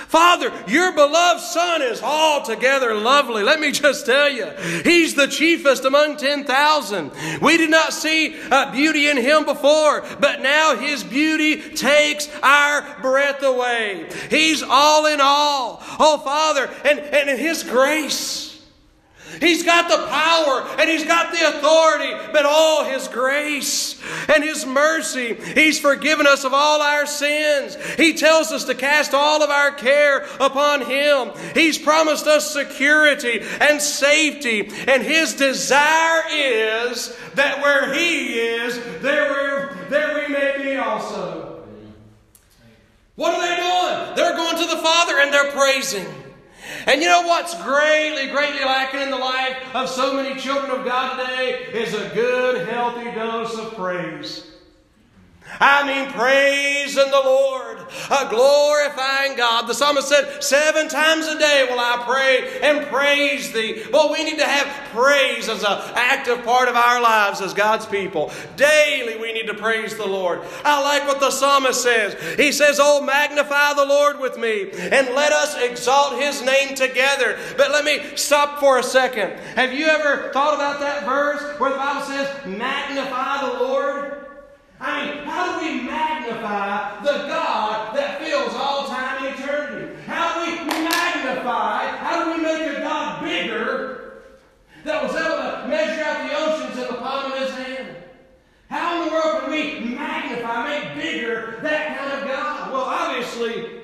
Father, 0.08 0.52
your 0.68 0.92
beloved 0.92 1.40
Son 1.40 1.82
is 1.82 2.00
altogether 2.02 2.94
lovely. 2.94 3.42
Let 3.42 3.60
me 3.60 3.72
just 3.72 4.06
tell 4.06 4.28
you, 4.28 4.46
He's 4.84 5.14
the 5.14 5.26
chiefest 5.26 5.84
among 5.84 6.16
10,000. 6.16 7.10
We 7.40 7.56
did 7.56 7.70
not 7.70 7.92
see 7.92 8.36
uh, 8.50 8.70
beauty 8.72 9.08
in 9.08 9.16
Him 9.16 9.44
before, 9.44 10.04
but 10.20 10.40
now 10.42 10.76
His 10.76 11.02
beauty 11.02 11.60
takes 11.74 12.28
our 12.42 13.00
breath 13.00 13.42
away. 13.42 14.08
He's 14.30 14.62
all 14.62 15.06
in 15.06 15.20
all. 15.20 15.82
Oh, 15.98 16.18
Father, 16.18 16.70
and, 16.84 17.00
and 17.00 17.28
in 17.28 17.38
His 17.38 17.62
grace. 17.62 18.55
He's 19.40 19.62
got 19.62 19.88
the 19.88 20.06
power 20.06 20.80
and 20.80 20.88
He's 20.88 21.04
got 21.04 21.32
the 21.32 21.48
authority, 21.48 22.12
but 22.32 22.46
all 22.46 22.84
His 22.84 23.08
grace 23.08 24.00
and 24.28 24.42
His 24.42 24.64
mercy. 24.64 25.34
He's 25.34 25.78
forgiven 25.78 26.26
us 26.26 26.44
of 26.44 26.54
all 26.54 26.80
our 26.80 27.06
sins. 27.06 27.76
He 27.96 28.14
tells 28.14 28.52
us 28.52 28.64
to 28.64 28.74
cast 28.74 29.14
all 29.14 29.42
of 29.42 29.50
our 29.50 29.72
care 29.72 30.26
upon 30.40 30.82
Him. 30.82 31.32
He's 31.54 31.78
promised 31.78 32.26
us 32.26 32.50
security 32.50 33.40
and 33.60 33.80
safety, 33.80 34.70
and 34.86 35.02
His 35.02 35.34
desire 35.34 36.22
is 36.30 37.16
that 37.34 37.60
where 37.62 37.92
He 37.92 38.38
is, 38.38 38.80
there, 39.02 39.76
there 39.90 40.26
we 40.26 40.32
may 40.32 40.62
be 40.62 40.76
also. 40.76 41.64
What 43.16 43.34
are 43.34 43.40
they 43.40 43.56
doing? 43.56 44.16
They're 44.16 44.36
going 44.36 44.56
to 44.56 44.74
the 44.74 44.82
Father 44.82 45.20
and 45.20 45.32
they're 45.32 45.52
praising. 45.52 46.06
And 46.86 47.02
you 47.02 47.08
know 47.08 47.22
what's 47.22 47.60
greatly, 47.64 48.28
greatly 48.28 48.64
lacking 48.64 49.00
in 49.00 49.10
the 49.10 49.16
life 49.16 49.56
of 49.74 49.88
so 49.88 50.14
many 50.14 50.40
children 50.40 50.70
of 50.70 50.84
God 50.84 51.18
today 51.18 51.66
is 51.72 51.92
a 51.94 52.08
good, 52.14 52.68
healthy 52.68 53.10
dose 53.10 53.58
of 53.58 53.74
praise. 53.74 54.46
I 55.60 55.86
mean, 55.86 56.12
praising 56.12 57.10
the 57.10 57.22
Lord, 57.24 57.78
uh, 58.10 58.28
glorifying 58.28 59.36
God. 59.36 59.66
The 59.66 59.74
psalmist 59.74 60.08
said, 60.08 60.42
Seven 60.42 60.88
times 60.88 61.26
a 61.26 61.38
day 61.38 61.66
will 61.70 61.78
I 61.78 62.02
pray 62.04 62.60
and 62.62 62.86
praise 62.86 63.52
thee. 63.52 63.84
But 63.90 64.10
we 64.10 64.24
need 64.24 64.38
to 64.38 64.46
have 64.46 64.66
praise 64.90 65.48
as 65.48 65.62
an 65.62 65.78
active 65.94 66.44
part 66.44 66.68
of 66.68 66.76
our 66.76 67.00
lives 67.00 67.40
as 67.40 67.54
God's 67.54 67.86
people. 67.86 68.30
Daily 68.56 69.16
we 69.16 69.32
need 69.32 69.46
to 69.46 69.54
praise 69.54 69.96
the 69.96 70.06
Lord. 70.06 70.42
I 70.64 70.82
like 70.82 71.06
what 71.06 71.20
the 71.20 71.30
psalmist 71.30 71.82
says. 71.82 72.14
He 72.36 72.52
says, 72.52 72.78
Oh, 72.80 73.02
magnify 73.02 73.74
the 73.74 73.86
Lord 73.86 74.18
with 74.20 74.36
me 74.38 74.70
and 74.72 75.14
let 75.14 75.32
us 75.32 75.56
exalt 75.60 76.20
his 76.20 76.42
name 76.42 76.74
together. 76.74 77.38
But 77.56 77.70
let 77.70 77.84
me 77.84 78.16
stop 78.16 78.60
for 78.60 78.78
a 78.78 78.82
second. 78.82 79.32
Have 79.54 79.72
you 79.72 79.86
ever 79.86 80.30
thought 80.32 80.54
about 80.54 80.80
that 80.80 81.04
verse 81.04 81.58
where 81.58 81.70
the 81.70 81.76
Bible 81.76 82.02
says, 82.02 82.46
Magnify 82.46 83.46
the 83.46 83.64
Lord? 83.64 84.15
I 84.80 85.06
mean, 85.06 85.24
how 85.24 85.58
do 85.58 85.66
we 85.66 85.82
magnify 85.82 87.00
the 87.02 87.26
God 87.28 87.96
that 87.96 88.20
fills 88.20 88.52
all 88.54 88.86
time 88.88 89.24
and 89.24 89.38
eternity? 89.38 90.02
How 90.06 90.34
do 90.34 90.50
we 90.50 90.66
magnify, 90.66 91.86
how 91.96 92.24
do 92.24 92.36
we 92.36 92.42
make 92.42 92.76
a 92.76 92.80
God 92.80 93.24
bigger 93.24 94.22
that 94.84 95.02
was 95.02 95.14
able 95.14 95.36
to 95.36 95.68
measure 95.68 96.04
out 96.04 96.28
the 96.28 96.36
oceans 96.36 96.78
in 96.78 96.94
the 96.94 97.00
palm 97.00 97.32
of 97.32 97.38
his 97.38 97.50
hand? 97.52 97.96
How 98.68 99.00
in 99.00 99.08
the 99.08 99.14
world 99.14 99.42
can 99.42 99.50
we 99.50 99.94
magnify, 99.96 100.68
make 100.68 100.94
bigger 100.94 101.58
that 101.62 101.98
kind 101.98 102.20
of 102.20 102.28
God? 102.28 102.72
Well, 102.72 102.82
obviously, 102.82 103.76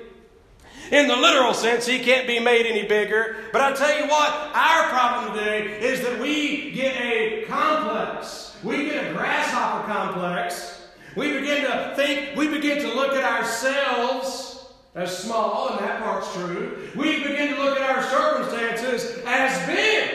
in 0.91 1.09
the 1.09 1.17
literal 1.17 1.55
sense, 1.55 1.87
he 1.87 2.01
can't 2.01 2.27
be 2.27 2.39
made 2.39 2.67
any 2.67 2.87
bigger. 2.87 3.37
But 3.51 3.63
I 3.63 3.73
tell 3.73 3.99
you 3.99 4.09
what, 4.09 4.31
our 4.55 4.89
problem 4.91 5.39
today 5.39 5.81
is 5.81 6.03
that 6.03 6.21
we 6.21 6.73
get 6.73 6.95
a 7.01 7.45
complex. 7.47 8.55
We 8.63 8.85
get 8.85 9.11
a 9.11 9.15
grasshopper 9.15 9.91
complex 9.91 10.82
we 11.17 11.33
begin 11.33 11.63
to 11.65 11.93
think, 11.97 12.37
we 12.37 12.49
begin 12.49 12.79
to 12.83 12.89
look 12.95 13.13
at 13.13 13.25
ourselves 13.25 14.67
as 14.95 15.17
small, 15.17 15.71
and 15.71 15.81
that 15.81 16.03
part's 16.03 16.33
true. 16.35 16.91
We 16.95 17.23
begin 17.23 17.55
to 17.55 17.63
look 17.63 17.79
at 17.79 17.97
our 17.97 18.03
circumstances 18.03 19.23
as 19.27 19.67
big, 19.67 20.11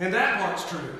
and 0.00 0.12
that 0.14 0.40
part's 0.40 0.68
true. 0.68 0.94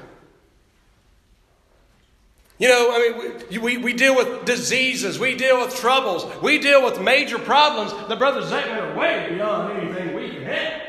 You 2.59 2.69
know, 2.69 2.91
I 2.91 2.99
mean, 2.99 3.35
we, 3.51 3.59
we, 3.59 3.77
we, 3.77 3.93
deal 3.93 4.17
with 4.17 4.47
diseases, 4.47 5.19
we 5.19 5.35
deal 5.37 5.61
with 5.61 5.77
troubles, 5.77 6.25
we 6.43 6.59
deal 6.59 6.83
with 6.83 7.01
major 7.01 7.39
problems. 7.39 7.93
The 8.09 8.17
brothers 8.17 8.47
Zach 8.47 8.67
are 8.67 8.97
way 8.99 9.29
beyond 9.31 9.79
anything 9.79 10.15
we 10.15 10.31
can 10.31 10.43
handle. 10.43 10.87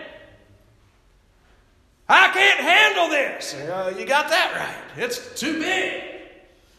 I 2.08 2.30
can't 2.30 2.62
handle 2.62 3.10
this. 3.10 3.54
Uh, 3.54 3.94
you 3.98 4.06
got 4.06 4.30
that 4.30 4.54
right. 4.56 5.04
It's 5.04 5.38
too 5.38 5.60
big. 5.60 6.17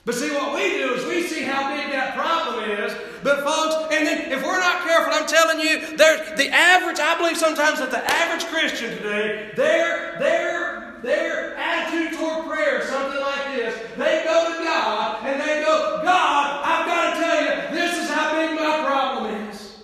But 0.05 0.15
see, 0.15 0.31
what 0.31 0.55
we 0.55 0.79
do 0.79 0.95
is 0.95 1.05
we 1.05 1.23
see 1.27 1.43
how 1.43 1.77
big 1.77 1.93
that 1.93 2.15
problem 2.15 2.65
is. 2.71 2.95
But 3.23 3.45
folks, 3.45 3.95
and 3.95 4.07
then 4.07 4.33
if 4.33 4.43
we're 4.43 4.59
not 4.59 4.83
careful, 4.85 5.13
I'm 5.13 5.27
telling 5.27 5.61
you, 5.61 5.97
there's 5.97 6.39
the 6.39 6.49
average. 6.49 6.99
I 6.99 7.19
believe 7.19 7.37
sometimes 7.37 7.79
that 7.81 7.91
the 7.91 8.03
average 8.11 8.47
Christian 8.47 8.97
today, 8.97 9.53
their 9.55 10.19
their 10.19 10.99
their 11.03 11.57
attitude 11.57 12.19
toward 12.19 12.47
prayer 12.47 12.87
something 12.87 13.21
like 13.21 13.57
this. 13.57 13.75
They 13.97 14.23
go 14.25 14.59
to 14.59 14.65
God 14.65 15.25
and 15.25 15.41
they 15.41 15.63
go, 15.63 16.01
God, 16.03 16.63
I've 16.65 16.87
got 16.87 17.15
to 17.15 17.21
tell 17.21 17.43
you, 17.43 17.79
this 17.79 17.99
is 17.99 18.11
how 18.11 18.33
big 18.33 18.59
my 18.59 18.85
problem 18.85 19.49
is. 19.49 19.77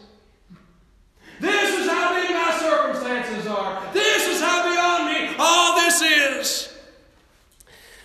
This 1.41 1.81
is 1.81 1.91
how 1.91 2.15
big 2.15 2.31
my 2.31 2.59
circumstances 2.59 3.47
are. 3.47 3.93
This 3.93 4.27
is 4.27 4.41
how 4.41 4.63
beyond 4.63 5.13
me 5.13 5.37
all 5.39 5.77
this 5.77 6.03
is. 6.03 6.71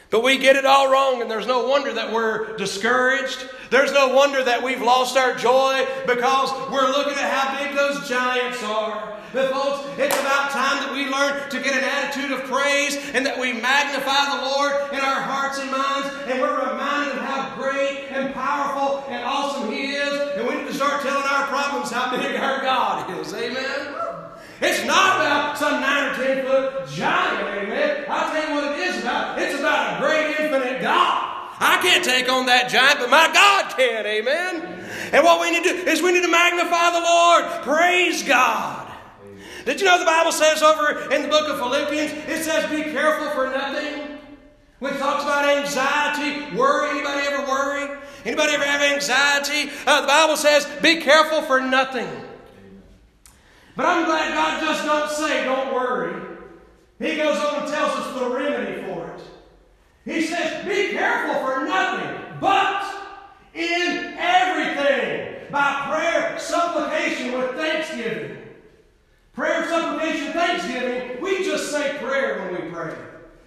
But 0.10 0.24
we 0.24 0.40
get 0.40 0.56
it 0.56 0.66
all 0.66 0.92
wrong, 0.92 1.22
and 1.22 1.30
there's 1.30 1.46
no 1.46 1.68
wonder 1.68 1.94
that 1.94 2.12
we're 2.12 2.58
discouraged. 2.58 3.48
There's 3.70 3.94
no 3.94 4.16
wonder 4.16 4.44
that 4.44 4.64
we've 4.64 4.82
lost 4.82 5.16
our 5.16 5.36
joy 5.36 5.86
because 6.08 6.52
we're 6.72 6.90
looking 6.90 7.14
at 7.14 7.30
how 7.30 7.64
big 7.64 7.76
those 7.76 8.10
giants 8.10 8.64
are. 8.64 9.18
But, 9.32 9.52
folks, 9.52 9.86
it's 10.00 10.20
about 10.20 10.50
time 10.50 10.82
that 10.82 10.92
we 10.92 11.06
learn 11.06 11.48
to 11.52 11.62
get 11.62 11.78
an 11.78 11.84
attitude 11.84 12.32
of 12.32 12.46
praise 12.46 12.98
and 13.14 13.24
that 13.28 13.40
we 13.40 13.54
magnify 13.54 14.26
the 14.34 14.50
Lord 14.50 14.74
in 14.92 15.00
our 15.00 15.22
hearts 15.22 15.60
and 15.60 15.70
minds, 15.70 16.10
and 16.26 16.42
we're 16.42 16.58
reminded 16.58 17.14
of 17.14 17.26
how 17.26 17.54
great 17.56 18.10
and 18.10 18.34
powerful 18.34 19.06
and 19.10 19.24
awesome 19.24 19.72
He 19.72 19.94
is, 19.94 20.38
and 20.38 20.48
we 20.48 20.56
need 20.56 20.66
to 20.66 20.74
start 20.74 21.04
telling 21.04 21.30
our 21.30 21.46
problems 21.46 21.92
how 21.92 22.10
big 22.18 22.36
our 22.38 22.62
God 22.64 23.14
is. 23.20 23.32
Amen? 23.36 24.00
It's 24.62 24.84
not 24.86 25.22
about 25.22 25.58
some 25.58 25.80
nine 25.80 26.10
or 26.10 26.16
ten 26.16 26.46
foot 26.46 26.90
giant, 26.90 27.48
amen. 27.48 28.06
I'll 28.10 28.34
tell 28.34 28.50
you 28.50 28.56
what 28.56 28.64
it 28.74 28.80
is 28.80 29.02
about. 29.02 29.40
It's 29.40 29.58
about 29.58 29.96
a 29.96 30.02
great 30.02 30.36
infinite 30.40 30.82
God. 30.82 31.48
I 31.62 31.69
can't 31.82 32.04
take 32.04 32.30
on 32.30 32.46
that 32.46 32.70
giant, 32.70 33.00
but 33.00 33.10
my 33.10 33.30
God 33.34 33.76
can, 33.76 34.06
amen. 34.06 34.80
And 35.12 35.24
what 35.24 35.42
we 35.42 35.52
need 35.52 35.64
to 35.64 35.70
do 35.70 35.90
is 35.90 36.02
we 36.02 36.12
need 36.12 36.22
to 36.22 36.32
magnify 36.32 36.92
the 36.92 37.02
Lord. 37.02 37.64
Praise 37.64 38.24
God. 38.24 38.92
Did 39.66 39.80
you 39.80 39.86
know 39.86 40.00
the 40.00 40.06
Bible 40.06 40.32
says 40.32 40.62
over 40.62 41.12
in 41.14 41.24
the 41.24 41.28
book 41.28 41.48
of 41.50 41.60
Philippians, 41.60 42.12
it 42.28 42.44
says, 42.44 42.70
be 42.70 42.84
careful 42.92 43.30
for 43.32 43.50
nothing. 43.50 44.18
When 44.80 44.94
it 44.94 44.98
talks 44.98 45.24
about 45.24 45.46
anxiety, 45.46 46.56
worry, 46.56 46.92
anybody 46.92 47.28
ever 47.28 47.44
worry? 47.44 47.98
Anybody 48.26 48.54
ever 48.54 48.64
have 48.64 48.82
anxiety? 48.82 49.72
Uh, 49.86 50.02
the 50.02 50.08
Bible 50.08 50.38
says, 50.38 50.66
be 50.82 51.02
careful 51.02 51.42
for 51.42 51.60
nothing. 51.60 52.10
But 53.76 53.86
I'm 53.86 54.06
glad 54.06 54.34
God 54.34 54.62
just 54.62 54.86
don't 54.86 55.10
say, 55.10 55.44
don't 55.46 55.74
worry. 55.74 56.16
He 57.00 57.16
goes 57.16 57.38
on 57.38 57.64
and 57.64 57.72
tells 57.72 57.92
us 57.92 58.20
the 58.20 58.30
remedy 58.30 58.84
for 58.84 58.92
it. 58.92 58.99
He 60.10 60.24
says, 60.24 60.66
be 60.66 60.98
careful 60.98 61.36
for 61.46 61.66
nothing, 61.66 62.40
but 62.42 62.84
in 63.54 64.16
everything, 64.18 65.52
by 65.52 65.86
prayer, 65.88 66.40
supplication, 66.40 67.38
with 67.38 67.52
thanksgiving. 67.52 68.38
Prayer, 69.34 69.68
supplication, 69.70 70.34
thanksgiving, 70.34 71.22
we 71.22 71.44
just 71.44 71.72
say 71.72 72.00
prayer 72.00 72.40
when 72.40 72.60
we 72.60 72.72
pray. 72.72 72.96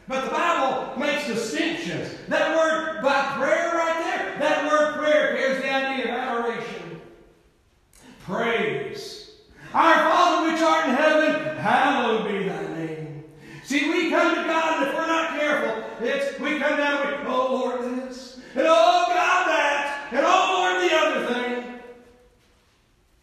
But 0.07 0.25
the 0.25 0.31
Bible 0.31 0.97
makes 1.01 1.27
distinctions. 1.27 2.15
That 2.29 2.57
word 2.57 3.03
by 3.03 3.35
prayer 3.37 3.73
right 3.75 4.05
there, 4.05 4.39
that 4.39 4.71
word 4.71 4.99
prayer 4.99 5.37
carries 5.37 5.63
the 5.63 5.75
idea 5.75 6.05
of 6.05 6.21
adoration. 6.21 7.01
Praise. 8.21 9.33
Our 9.75 9.95
Father 9.95 10.53
which 10.53 10.63
art 10.63 10.89
in 10.89 10.95
heaven, 10.95 11.57
hallowed 11.57 12.29
be 12.31 12.49
thy 12.49 12.63
name. 12.77 13.25
See, 13.65 13.91
we 13.91 14.11
come 14.11 14.37
to 14.37 14.45
God, 14.45 14.83
and 14.83 14.89
if 14.89 14.95
we're 14.95 15.07
not 15.07 15.31
careful, 15.31 15.83
it's 16.05 16.39
we 16.41 16.59
come 16.59 16.77
down 16.77 17.07
with, 17.07 17.27
oh 17.27 17.55
Lord, 17.55 17.81
this, 17.81 18.41
and 18.55 18.67
oh 18.67 19.05
God, 19.09 19.49
that, 19.49 20.09
and 20.11 20.27
oh 20.27 20.49
Lord, 20.53 20.91
the 20.91 20.97
other 20.97 21.35
thing. 21.35 21.81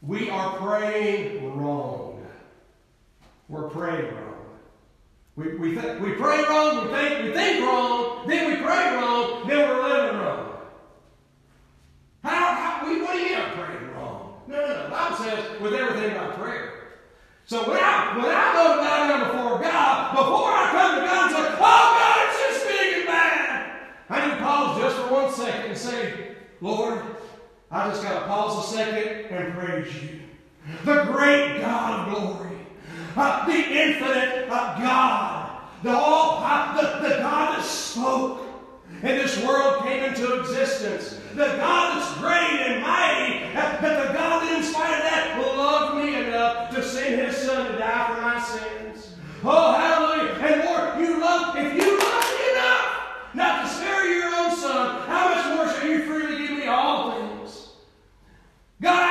We 0.02 0.30
are 0.30 0.58
praying 0.58 1.60
wrong. 1.60 2.25
We're 3.49 3.69
praying 3.69 4.15
wrong. 4.15 4.45
We, 5.36 5.58
we, 5.58 5.75
th- 5.75 5.99
we 5.99 6.09
pray 6.19 6.43
wrong, 6.43 6.86
we 6.86 6.93
think, 6.93 7.23
we 7.23 7.32
think 7.32 7.65
wrong, 7.65 8.27
then 8.27 8.49
we 8.49 8.55
pray 8.58 8.95
wrong, 8.95 9.47
then 9.47 9.69
we're 9.69 9.88
living 9.88 10.19
wrong. 10.19 10.58
How, 12.23 12.53
how 12.53 12.88
we, 12.88 13.01
what 13.01 13.13
do 13.13 13.19
you 13.19 13.25
mean 13.29 13.38
I'm 13.38 13.51
praying 13.53 13.91
wrong? 13.93 14.41
No, 14.47 14.55
no, 14.58 14.67
no. 14.67 14.84
The 14.84 14.89
Bible 14.89 15.17
says 15.17 15.62
with 15.62 15.73
everything 15.73 16.15
by 16.15 16.27
prayer. 16.36 16.73
So 17.45 17.67
when 17.67 17.77
I, 17.77 18.17
when 18.17 18.25
I 18.25 18.53
go 18.53 18.75
to 18.75 18.84
down 18.84 19.19
before 19.32 19.60
God, 19.60 20.15
before 20.15 20.51
I 20.51 20.69
come 20.71 21.01
to 21.01 21.08
God 21.08 21.25
and 21.25 21.36
say, 21.36 21.55
oh 21.55 21.86
God, 21.97 22.27
it's 22.27 22.39
just 22.39 22.67
big 22.67 22.97
and 22.97 23.08
bad, 23.08 23.82
I 24.10 24.27
need 24.27 24.34
to 24.36 24.41
pause 24.43 24.82
just 24.82 24.95
for 24.97 25.13
one 25.13 25.34
second 25.34 25.69
and 25.71 25.77
say, 25.77 26.36
Lord, 26.62 27.01
I 27.71 27.89
just 27.89 28.03
got 28.03 28.19
to 28.19 28.25
pause 28.25 28.65
a 28.65 28.75
second 28.75 29.36
and 29.36 29.53
praise 29.53 30.03
you. 30.03 30.19
The 30.84 31.03
great 31.05 31.62
God 31.62 32.10
of 32.10 32.15
glory, 32.15 32.58
uh, 33.15 33.47
the 33.47 33.53
infinite 33.53 34.49
uh, 34.49 34.79
God, 34.79 35.38
the 35.84 35.92
all, 35.92 36.42
the, 36.76 37.08
the 37.08 37.15
God 37.18 37.58
that 37.58 37.63
spoke, 37.63 38.46
and 39.02 39.18
this 39.18 39.44
world 39.46 39.84
came 39.84 40.04
into 40.04 40.39
existence. 40.39 41.20
The 41.36 41.46
God 41.46 42.02
that's 42.02 42.20
great 42.20 42.60
and 42.68 42.82
mighty, 42.82 43.54
but 43.54 44.08
the 44.08 44.13
God 44.13 44.44
that 44.44 44.58
in 44.58 44.63
spite 44.63 44.94
of 44.94 45.04
that 45.04 45.56
loved 45.58 46.04
me 46.04 46.15
enough 46.15 46.76
to 46.76 46.84
send 46.84 47.22
his 47.22 47.38
son 47.38 47.72
to 47.72 47.78
die 47.78 48.15
for 48.15 48.22
my 48.22 48.42
sins. 48.42 49.15
Oh, 49.44 49.74
hallelujah. 49.74 50.34
And 50.34 50.65
Lord, 50.65 51.00
you 51.00 51.22
love, 51.22 51.56
if 51.56 51.74
you 51.74 51.98
love 51.98 52.24
me 52.24 52.52
enough 52.52 53.36
not 53.36 53.63
to 53.63 53.70
spare 53.70 54.06
your 54.12 54.36
own 54.36 54.56
son, 54.56 55.08
how 55.08 55.34
much 55.34 55.56
more 55.56 55.74
shall 55.74 55.88
you 55.88 56.04
freely 56.04 56.48
give 56.48 56.58
me 56.58 56.68
all 56.68 57.12
things? 57.12 57.70
God, 58.82 59.09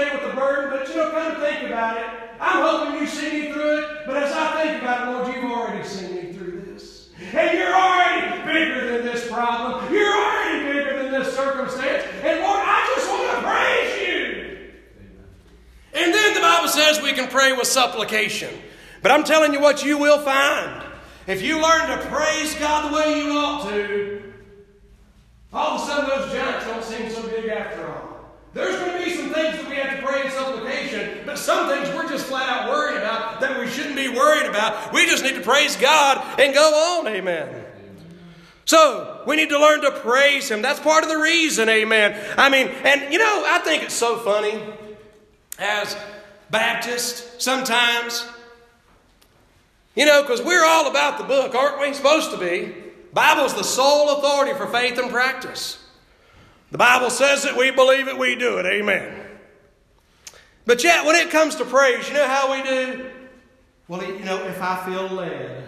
With 0.00 0.22
the 0.22 0.34
burden, 0.34 0.70
but 0.70 0.88
you 0.88 0.96
know, 0.96 1.10
come 1.10 1.34
to 1.34 1.40
think 1.40 1.66
about 1.66 1.98
it. 1.98 2.06
I'm 2.40 2.62
hoping 2.62 3.00
you 3.02 3.06
see 3.06 3.30
me 3.30 3.52
through 3.52 3.80
it, 3.80 4.06
but 4.06 4.22
as 4.22 4.32
I 4.32 4.62
think 4.62 4.82
about 4.82 5.06
it, 5.06 5.10
Lord, 5.12 5.34
you've 5.34 5.52
already 5.52 5.86
seen 5.86 6.14
me 6.14 6.32
through 6.32 6.62
this. 6.62 7.10
And 7.34 7.58
you're 7.58 7.74
already 7.74 8.42
bigger 8.44 8.92
than 8.92 9.04
this 9.04 9.28
problem. 9.28 9.92
You're 9.92 10.10
already 10.10 10.72
bigger 10.72 11.02
than 11.02 11.12
this 11.12 11.36
circumstance. 11.36 12.04
And 12.22 12.40
Lord, 12.40 12.60
I 12.64 12.92
just 12.96 13.10
want 13.10 13.30
to 13.30 13.42
praise 13.46 14.08
you. 14.08 14.70
And 15.92 16.14
then 16.14 16.34
the 16.34 16.40
Bible 16.40 16.68
says 16.68 17.02
we 17.02 17.12
can 17.12 17.28
pray 17.28 17.52
with 17.52 17.66
supplication. 17.66 18.58
But 19.02 19.12
I'm 19.12 19.22
telling 19.22 19.52
you 19.52 19.60
what 19.60 19.84
you 19.84 19.98
will 19.98 20.20
find. 20.20 20.82
If 21.26 21.42
you 21.42 21.60
learn 21.62 21.88
to 21.90 22.06
praise 22.06 22.54
God 22.54 22.90
the 22.90 22.96
way 22.96 23.22
you 23.22 23.32
ought 23.32 23.68
to, 23.68 24.32
all 25.52 25.76
of 25.76 25.82
a 25.82 25.84
sudden 25.84 26.08
those 26.08 26.32
giants 26.32 26.64
don't 26.64 26.82
seem 26.82 27.10
so 27.10 27.28
big 27.28 27.50
after 27.50 27.86
all. 27.86 28.10
There's 28.52 28.76
going 28.76 28.98
to 28.98 29.04
be 29.04 29.14
some 29.14 29.30
pray 30.00 30.26
in 30.26 30.30
supplication, 30.30 31.20
but 31.24 31.38
some 31.38 31.68
things 31.68 31.88
we're 31.94 32.08
just 32.08 32.26
flat 32.26 32.48
out 32.48 32.70
worried 32.70 32.98
about 32.98 33.40
that 33.40 33.58
we 33.58 33.66
shouldn't 33.68 33.96
be 33.96 34.08
worried 34.08 34.48
about. 34.48 34.92
We 34.92 35.06
just 35.06 35.22
need 35.22 35.34
to 35.34 35.40
praise 35.40 35.76
God 35.76 36.40
and 36.40 36.54
go 36.54 36.98
on. 36.98 37.08
Amen. 37.08 37.66
So, 38.64 39.22
we 39.26 39.36
need 39.36 39.48
to 39.48 39.58
learn 39.58 39.80
to 39.82 39.90
praise 39.90 40.48
Him. 40.50 40.62
That's 40.62 40.78
part 40.78 41.02
of 41.02 41.10
the 41.10 41.18
reason, 41.18 41.68
amen. 41.68 42.16
I 42.38 42.48
mean, 42.48 42.68
and 42.68 43.12
you 43.12 43.18
know, 43.18 43.44
I 43.46 43.58
think 43.58 43.82
it's 43.82 43.94
so 43.94 44.18
funny 44.18 44.62
as 45.58 45.96
Baptists 46.50 47.42
sometimes, 47.42 48.26
you 49.96 50.06
know, 50.06 50.22
because 50.22 50.40
we're 50.40 50.64
all 50.64 50.88
about 50.88 51.18
the 51.18 51.24
book, 51.24 51.54
aren't 51.54 51.80
we? 51.80 51.92
Supposed 51.94 52.30
to 52.30 52.36
be. 52.38 52.74
Bible's 53.12 53.54
the 53.54 53.64
sole 53.64 54.18
authority 54.18 54.54
for 54.54 54.66
faith 54.66 54.98
and 54.98 55.10
practice. 55.10 55.84
The 56.70 56.78
Bible 56.78 57.10
says 57.10 57.44
it, 57.44 57.56
we 57.56 57.72
believe 57.72 58.06
it, 58.06 58.16
we 58.16 58.36
do 58.36 58.58
it. 58.58 58.66
Amen. 58.66 59.19
But 60.66 60.84
yet, 60.84 61.04
when 61.04 61.16
it 61.16 61.30
comes 61.30 61.56
to 61.56 61.64
praise, 61.64 62.08
you 62.08 62.14
know 62.14 62.28
how 62.28 62.52
we 62.52 62.62
do? 62.62 63.10
Well, 63.88 64.04
you 64.04 64.24
know, 64.24 64.44
if 64.44 64.62
I 64.62 64.84
feel 64.84 65.08
led, 65.08 65.64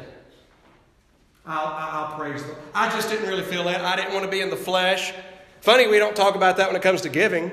I'll, 1.45 1.67
I'll 1.67 2.19
praise 2.19 2.43
them. 2.43 2.55
I 2.75 2.89
just 2.91 3.09
didn't 3.09 3.29
really 3.29 3.43
feel 3.43 3.65
that. 3.65 3.85
I 3.85 3.97
didn't 3.97 4.13
want 4.13 4.25
to 4.25 4.31
be 4.31 4.41
in 4.41 4.51
the 4.51 4.57
flesh. 4.57 5.13
Funny, 5.61 5.89
we 5.89 5.99
don't 5.99 6.15
talk 6.15 6.37
about 6.37 6.59
that 6.59 6.69
when 6.69 6.77
it 6.77 6.83
comes 6.83 7.01
to 7.03 7.09
giving. 7.09 7.51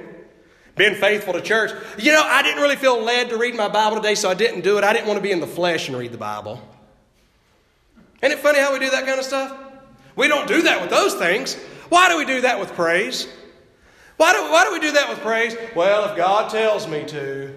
Being 0.76 0.96
faithful 0.96 1.34
to 1.34 1.42
church. 1.42 1.72
You 1.98 2.12
know, 2.12 2.22
I 2.24 2.42
didn't 2.44 2.62
really 2.62 2.76
feel 2.76 3.02
led 3.04 3.30
to 3.30 3.38
read 3.38 3.56
my 3.56 3.68
Bible 3.68 3.98
today, 3.98 4.16
so 4.16 4.30
I 4.30 4.34
didn't 4.34 4.62
do 4.62 4.78
it. 4.78 4.84
I 4.84 4.94
didn't 4.94 5.08
want 5.08 5.18
to 5.18 5.24
be 5.24 5.32
in 5.32 5.40
the 5.40 5.48
flesh 5.48 5.90
and 5.90 5.98
read 5.98 6.12
the 6.12 6.18
Bible. 6.18 6.62
Isn't 8.22 8.38
it 8.38 8.42
funny 8.42 8.60
how 8.60 8.74
we 8.74 8.80
do 8.80 8.90
that 8.90 9.06
kind 9.06 9.20
of 9.20 9.26
stuff? 9.26 9.58
We 10.16 10.28
don't 10.28 10.48
do 10.48 10.62
that 10.64 10.82
with 10.82 10.90
those 10.90 11.16
things. 11.16 11.56
Why 11.90 12.10
do 12.10 12.18
we 12.18 12.26
do 12.26 12.42
that 12.42 12.60
with 12.60 12.74
praise? 12.74 13.28
Why 14.20 14.34
do, 14.34 14.42
why 14.52 14.66
do 14.66 14.74
we 14.74 14.82
do 14.82 14.92
that 14.92 15.08
with 15.08 15.20
praise? 15.20 15.56
Well, 15.74 16.10
if 16.10 16.18
God 16.18 16.50
tells 16.50 16.90
me 16.90 17.06
to. 17.06 17.56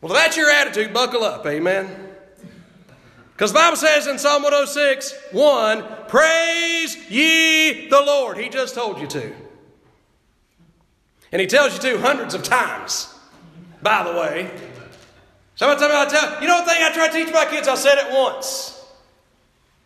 Well, 0.00 0.10
if 0.10 0.18
that's 0.18 0.36
your 0.36 0.50
attitude, 0.50 0.92
buckle 0.92 1.22
up. 1.22 1.46
Amen. 1.46 1.88
Because 3.30 3.52
the 3.52 3.58
Bible 3.60 3.76
says 3.76 4.08
in 4.08 4.18
Psalm 4.18 4.42
106, 4.42 5.14
1, 5.30 5.84
praise 6.08 7.08
ye 7.08 7.88
the 7.88 8.02
Lord. 8.04 8.36
He 8.36 8.48
just 8.48 8.74
told 8.74 8.98
you 8.98 9.06
to. 9.06 9.32
And 11.30 11.40
he 11.40 11.46
tells 11.46 11.74
you 11.74 11.92
to 11.92 12.00
hundreds 12.00 12.34
of 12.34 12.42
times, 12.42 13.14
by 13.82 14.02
the 14.02 14.18
way. 14.18 14.50
Somebody 15.54 15.78
tell 15.78 15.90
me 15.90 15.94
I 15.94 16.06
tell 16.06 16.42
you 16.42 16.48
know 16.48 16.58
the 16.64 16.72
thing 16.72 16.82
I 16.82 16.90
try 16.92 17.06
to 17.06 17.12
teach 17.12 17.32
my 17.32 17.44
kids, 17.44 17.68
I 17.68 17.76
said 17.76 17.98
it 17.98 18.12
once. 18.12 18.84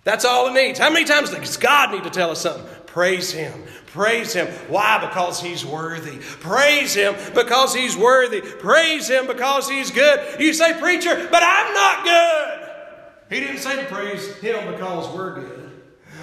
That's 0.04 0.24
all 0.24 0.48
it 0.48 0.54
needs. 0.54 0.78
How 0.78 0.88
many 0.88 1.04
times 1.04 1.28
does 1.28 1.58
God 1.58 1.92
need 1.92 2.04
to 2.04 2.10
tell 2.10 2.30
us 2.30 2.40
something? 2.40 2.77
Praise 2.92 3.30
Him. 3.30 3.62
Praise 3.86 4.32
Him. 4.32 4.46
Why? 4.68 4.98
Because 4.98 5.40
He's 5.40 5.64
worthy. 5.64 6.18
Praise 6.18 6.94
Him 6.94 7.14
because 7.34 7.74
He's 7.74 7.96
worthy. 7.96 8.40
Praise 8.40 9.08
Him 9.08 9.26
because 9.26 9.68
He's 9.68 9.90
good. 9.90 10.40
You 10.40 10.52
say, 10.52 10.78
Preacher, 10.78 11.28
but 11.30 11.42
I'm 11.42 11.74
not 11.74 12.04
good. 12.04 12.68
He 13.30 13.40
didn't 13.40 13.58
say 13.58 13.76
to 13.76 13.84
praise 13.92 14.36
Him 14.36 14.72
because 14.72 15.14
we're 15.14 15.34
good. 15.34 15.70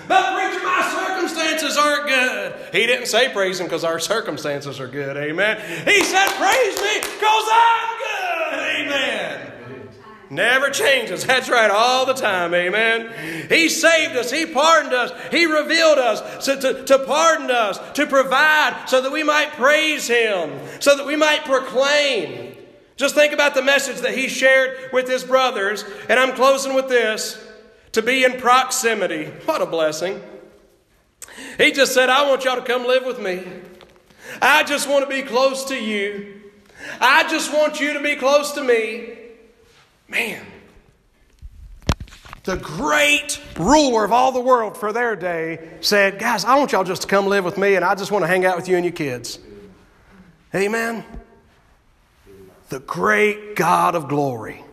But, 0.08 0.36
preacher, 0.36 0.63
my 0.63 0.91
circumstances 0.93 1.78
aren't 1.78 2.08
good. 2.08 2.56
He 2.71 2.86
didn't 2.86 3.08
say 3.08 3.30
praise 3.30 3.60
Him 3.60 3.67
because 3.67 3.84
our 3.84 3.99
circumstances 3.99 4.80
are 4.80 4.88
good. 4.88 5.17
Amen. 5.17 5.58
He 5.86 6.04
said, 6.04 6.28
Praise 6.38 6.78
me 6.82 6.99
because 6.99 7.45
I'm 7.51 7.97
good. 7.97 8.86
Amen. 8.88 9.25
Never 10.30 10.70
changes. 10.70 11.26
That's 11.26 11.50
right, 11.50 11.70
all 11.70 12.06
the 12.06 12.14
time. 12.14 12.54
Amen. 12.54 13.48
He 13.48 13.70
saved 13.70 14.16
us. 14.16 14.32
He 14.32 14.46
pardoned 14.46 14.94
us. 14.94 15.12
He 15.32 15.46
revealed 15.46 16.00
us 16.00 16.46
to, 16.46 16.60
to, 16.60 16.84
to, 16.86 17.00
pardon 17.00 17.52
us, 17.52 17.80
to 17.94 18.08
provide 18.08 18.86
so 18.88 19.02
that 19.02 19.12
we 19.12 19.24
might 19.24 19.52
praise 19.52 20.08
Him, 20.08 20.52
so 20.80 20.98
that 20.98 21.06
we 21.06 21.16
might 21.16 21.46
proclaim. 21.46 22.56
Just 22.98 23.14
think 23.14 23.34
about 23.34 23.54
the 23.54 23.62
message 23.62 24.02
that 24.02 24.18
He 24.18 24.28
shared 24.28 24.92
with 24.92 25.08
His 25.08 25.24
brothers. 25.24 25.84
And 26.10 26.20
I'm 26.20 26.36
closing 26.36 26.74
with 26.74 26.90
this 26.90 27.42
to 27.92 28.02
be 28.02 28.24
in 28.24 28.40
proximity. 28.40 29.26
What 29.46 29.62
a 29.62 29.66
blessing. 29.66 30.22
He 31.58 31.72
just 31.72 31.94
said, 31.94 32.10
I 32.10 32.28
want 32.28 32.46
y'all 32.46 32.56
to 32.56 32.62
come 32.62 32.86
live 32.88 33.06
with 33.06 33.20
me. 33.20 33.44
I 34.42 34.64
just 34.64 34.90
want 34.90 35.08
to 35.08 35.10
be 35.10 35.22
close 35.22 35.66
to 35.66 35.76
you. 35.76 36.42
I 37.00 37.30
just 37.30 37.54
want 37.54 37.80
you 37.80 37.94
to 37.94 38.02
be 38.02 38.16
close 38.16 38.54
to 38.54 38.64
me. 38.64 39.25
Man, 40.08 40.46
the 42.44 42.58
great 42.58 43.41
ruler 43.58 44.06
of 44.06 44.12
all 44.12 44.32
the 44.32 44.39
world 44.39 44.78
for 44.78 44.94
their 44.94 45.15
day 45.15 45.68
said, 45.82 46.20
Guys, 46.20 46.46
I 46.46 46.56
want 46.56 46.72
y'all 46.72 46.84
just 46.84 47.02
to 47.02 47.08
come 47.08 47.26
live 47.26 47.44
with 47.44 47.58
me, 47.58 47.76
and 47.76 47.84
I 47.84 47.96
just 47.96 48.12
want 48.12 48.24
to 48.24 48.28
hang 48.28 48.46
out 48.46 48.56
with 48.56 48.68
you 48.68 48.76
and 48.76 48.86
your 48.86 48.94
kids. 48.94 49.39
Amen. 50.54 51.04
The 52.70 52.80
great 52.80 53.56
God 53.56 53.96
of 53.96 54.08
glory. 54.08 54.63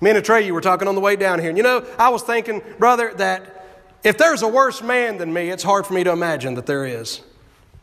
Me 0.00 0.10
and 0.10 0.24
Trey, 0.24 0.44
you 0.44 0.54
were 0.54 0.60
talking 0.60 0.88
on 0.88 0.94
the 0.94 1.00
way 1.00 1.14
down 1.14 1.38
here. 1.38 1.50
And 1.50 1.56
you 1.56 1.62
know, 1.62 1.86
I 1.98 2.08
was 2.08 2.22
thinking, 2.22 2.62
brother, 2.78 3.12
that 3.14 3.66
if 4.02 4.18
there's 4.18 4.42
a 4.42 4.48
worse 4.48 4.82
man 4.82 5.18
than 5.18 5.32
me, 5.32 5.50
it's 5.50 5.62
hard 5.62 5.86
for 5.86 5.92
me 5.92 6.04
to 6.04 6.10
imagine 6.10 6.54
that 6.54 6.66
there 6.66 6.84
is. 6.84 7.20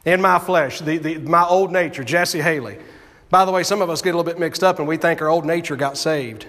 In 0.03 0.21
my 0.21 0.39
flesh, 0.39 0.79
the, 0.79 0.97
the, 0.97 1.17
my 1.19 1.45
old 1.45 1.71
nature, 1.71 2.03
Jesse 2.03 2.41
Haley. 2.41 2.79
By 3.29 3.45
the 3.45 3.51
way, 3.51 3.63
some 3.63 3.81
of 3.81 3.89
us 3.89 4.01
get 4.01 4.13
a 4.13 4.17
little 4.17 4.29
bit 4.29 4.39
mixed 4.39 4.63
up 4.63 4.79
and 4.79 4.87
we 4.87 4.97
think 4.97 5.21
our 5.21 5.29
old 5.29 5.45
nature 5.45 5.75
got 5.75 5.97
saved. 5.97 6.47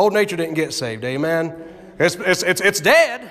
Old 0.00 0.14
nature 0.14 0.34
didn't 0.34 0.54
get 0.54 0.72
saved, 0.72 1.04
amen? 1.04 1.54
It's, 1.98 2.14
it's, 2.14 2.42
it's, 2.42 2.62
it's 2.62 2.80
dead. 2.80 3.30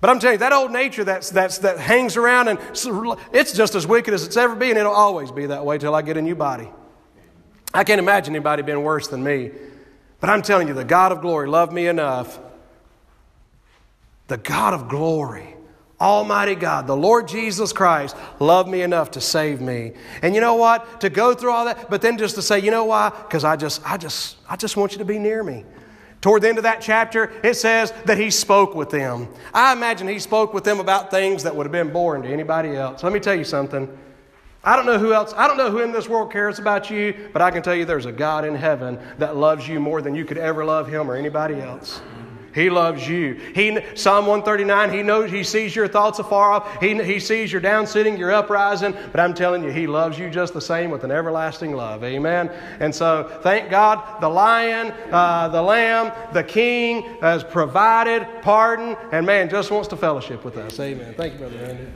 But 0.00 0.08
I'm 0.08 0.20
telling 0.20 0.36
you, 0.36 0.38
that 0.38 0.54
old 0.54 0.72
nature 0.72 1.04
that's, 1.04 1.28
that's, 1.28 1.58
that 1.58 1.78
hangs 1.78 2.16
around 2.16 2.48
and 2.48 2.58
it's 3.30 3.52
just 3.52 3.74
as 3.74 3.86
wicked 3.86 4.14
as 4.14 4.24
it's 4.24 4.38
ever 4.38 4.56
been. 4.56 4.78
It'll 4.78 4.90
always 4.90 5.30
be 5.30 5.44
that 5.44 5.66
way 5.66 5.76
till 5.76 5.94
I 5.94 6.00
get 6.00 6.16
a 6.16 6.22
new 6.22 6.34
body. 6.34 6.70
I 7.74 7.84
can't 7.84 7.98
imagine 7.98 8.34
anybody 8.34 8.62
being 8.62 8.82
worse 8.82 9.08
than 9.08 9.22
me. 9.22 9.50
But 10.18 10.30
I'm 10.30 10.40
telling 10.40 10.66
you, 10.66 10.72
the 10.72 10.82
God 10.82 11.12
of 11.12 11.20
glory 11.20 11.46
loved 11.46 11.74
me 11.74 11.86
enough. 11.86 12.40
The 14.28 14.38
God 14.38 14.72
of 14.72 14.88
glory, 14.88 15.56
Almighty 16.00 16.54
God, 16.54 16.86
the 16.86 16.96
Lord 16.96 17.28
Jesus 17.28 17.74
Christ, 17.74 18.16
loved 18.40 18.70
me 18.70 18.80
enough 18.80 19.10
to 19.10 19.20
save 19.20 19.60
me. 19.60 19.92
And 20.22 20.34
you 20.34 20.40
know 20.40 20.54
what? 20.54 21.02
To 21.02 21.10
go 21.10 21.34
through 21.34 21.52
all 21.52 21.66
that, 21.66 21.90
but 21.90 22.00
then 22.00 22.16
just 22.16 22.36
to 22.36 22.42
say, 22.42 22.60
you 22.60 22.70
know 22.70 22.86
why? 22.86 23.10
Because 23.10 23.44
I 23.44 23.56
just, 23.56 23.82
I 23.84 23.98
just, 23.98 24.38
I 24.48 24.56
just 24.56 24.78
want 24.78 24.92
you 24.92 24.98
to 24.98 25.04
be 25.04 25.18
near 25.18 25.44
me. 25.44 25.66
Toward 26.22 26.42
the 26.42 26.48
end 26.48 26.56
of 26.56 26.62
that 26.64 26.80
chapter, 26.80 27.32
it 27.42 27.54
says 27.54 27.92
that 28.06 28.16
he 28.16 28.30
spoke 28.30 28.76
with 28.76 28.90
them. 28.90 29.28
I 29.52 29.72
imagine 29.72 30.06
he 30.06 30.20
spoke 30.20 30.54
with 30.54 30.62
them 30.62 30.78
about 30.78 31.10
things 31.10 31.42
that 31.42 31.54
would 31.54 31.66
have 31.66 31.72
been 31.72 31.92
boring 31.92 32.22
to 32.22 32.28
anybody 32.28 32.76
else. 32.76 33.02
Let 33.02 33.12
me 33.12 33.18
tell 33.18 33.34
you 33.34 33.44
something. 33.44 33.98
I 34.62 34.76
don't 34.76 34.86
know 34.86 34.98
who 34.98 35.12
else, 35.12 35.34
I 35.36 35.48
don't 35.48 35.56
know 35.56 35.72
who 35.72 35.80
in 35.80 35.90
this 35.90 36.08
world 36.08 36.30
cares 36.30 36.60
about 36.60 36.88
you, 36.88 37.28
but 37.32 37.42
I 37.42 37.50
can 37.50 37.64
tell 37.64 37.74
you 37.74 37.84
there's 37.84 38.06
a 38.06 38.12
God 38.12 38.44
in 38.44 38.54
heaven 38.54 38.96
that 39.18 39.36
loves 39.36 39.66
you 39.66 39.80
more 39.80 40.00
than 40.00 40.14
you 40.14 40.24
could 40.24 40.38
ever 40.38 40.64
love 40.64 40.86
him 40.86 41.10
or 41.10 41.16
anybody 41.16 41.60
else. 41.60 42.00
He 42.54 42.70
loves 42.70 43.08
you. 43.08 43.34
He, 43.54 43.78
Psalm 43.94 44.26
139, 44.26 44.90
he 44.92 45.02
knows, 45.02 45.30
he 45.30 45.42
sees 45.42 45.74
your 45.74 45.88
thoughts 45.88 46.18
afar 46.18 46.52
off. 46.52 46.80
He, 46.80 47.02
he 47.02 47.18
sees 47.18 47.50
your 47.50 47.60
down 47.60 47.86
sitting, 47.86 48.16
your 48.16 48.32
uprising. 48.32 48.94
But 49.10 49.20
I'm 49.20 49.34
telling 49.34 49.64
you, 49.64 49.70
he 49.70 49.86
loves 49.86 50.18
you 50.18 50.30
just 50.30 50.54
the 50.54 50.60
same 50.60 50.90
with 50.90 51.04
an 51.04 51.10
everlasting 51.10 51.74
love. 51.74 52.04
Amen. 52.04 52.50
And 52.80 52.94
so 52.94 53.40
thank 53.42 53.70
God 53.70 54.20
the 54.20 54.28
lion, 54.28 54.92
uh, 55.10 55.48
the 55.48 55.62
lamb, 55.62 56.12
the 56.32 56.44
king 56.44 57.02
has 57.20 57.42
provided 57.42 58.26
pardon, 58.42 58.96
and 59.12 59.24
man 59.24 59.48
just 59.48 59.70
wants 59.70 59.88
to 59.88 59.96
fellowship 59.96 60.44
with 60.44 60.56
us. 60.56 60.78
Amen. 60.78 61.14
Thank 61.14 61.34
you, 61.34 61.38
Brother 61.38 61.58
Randy. 61.58 61.86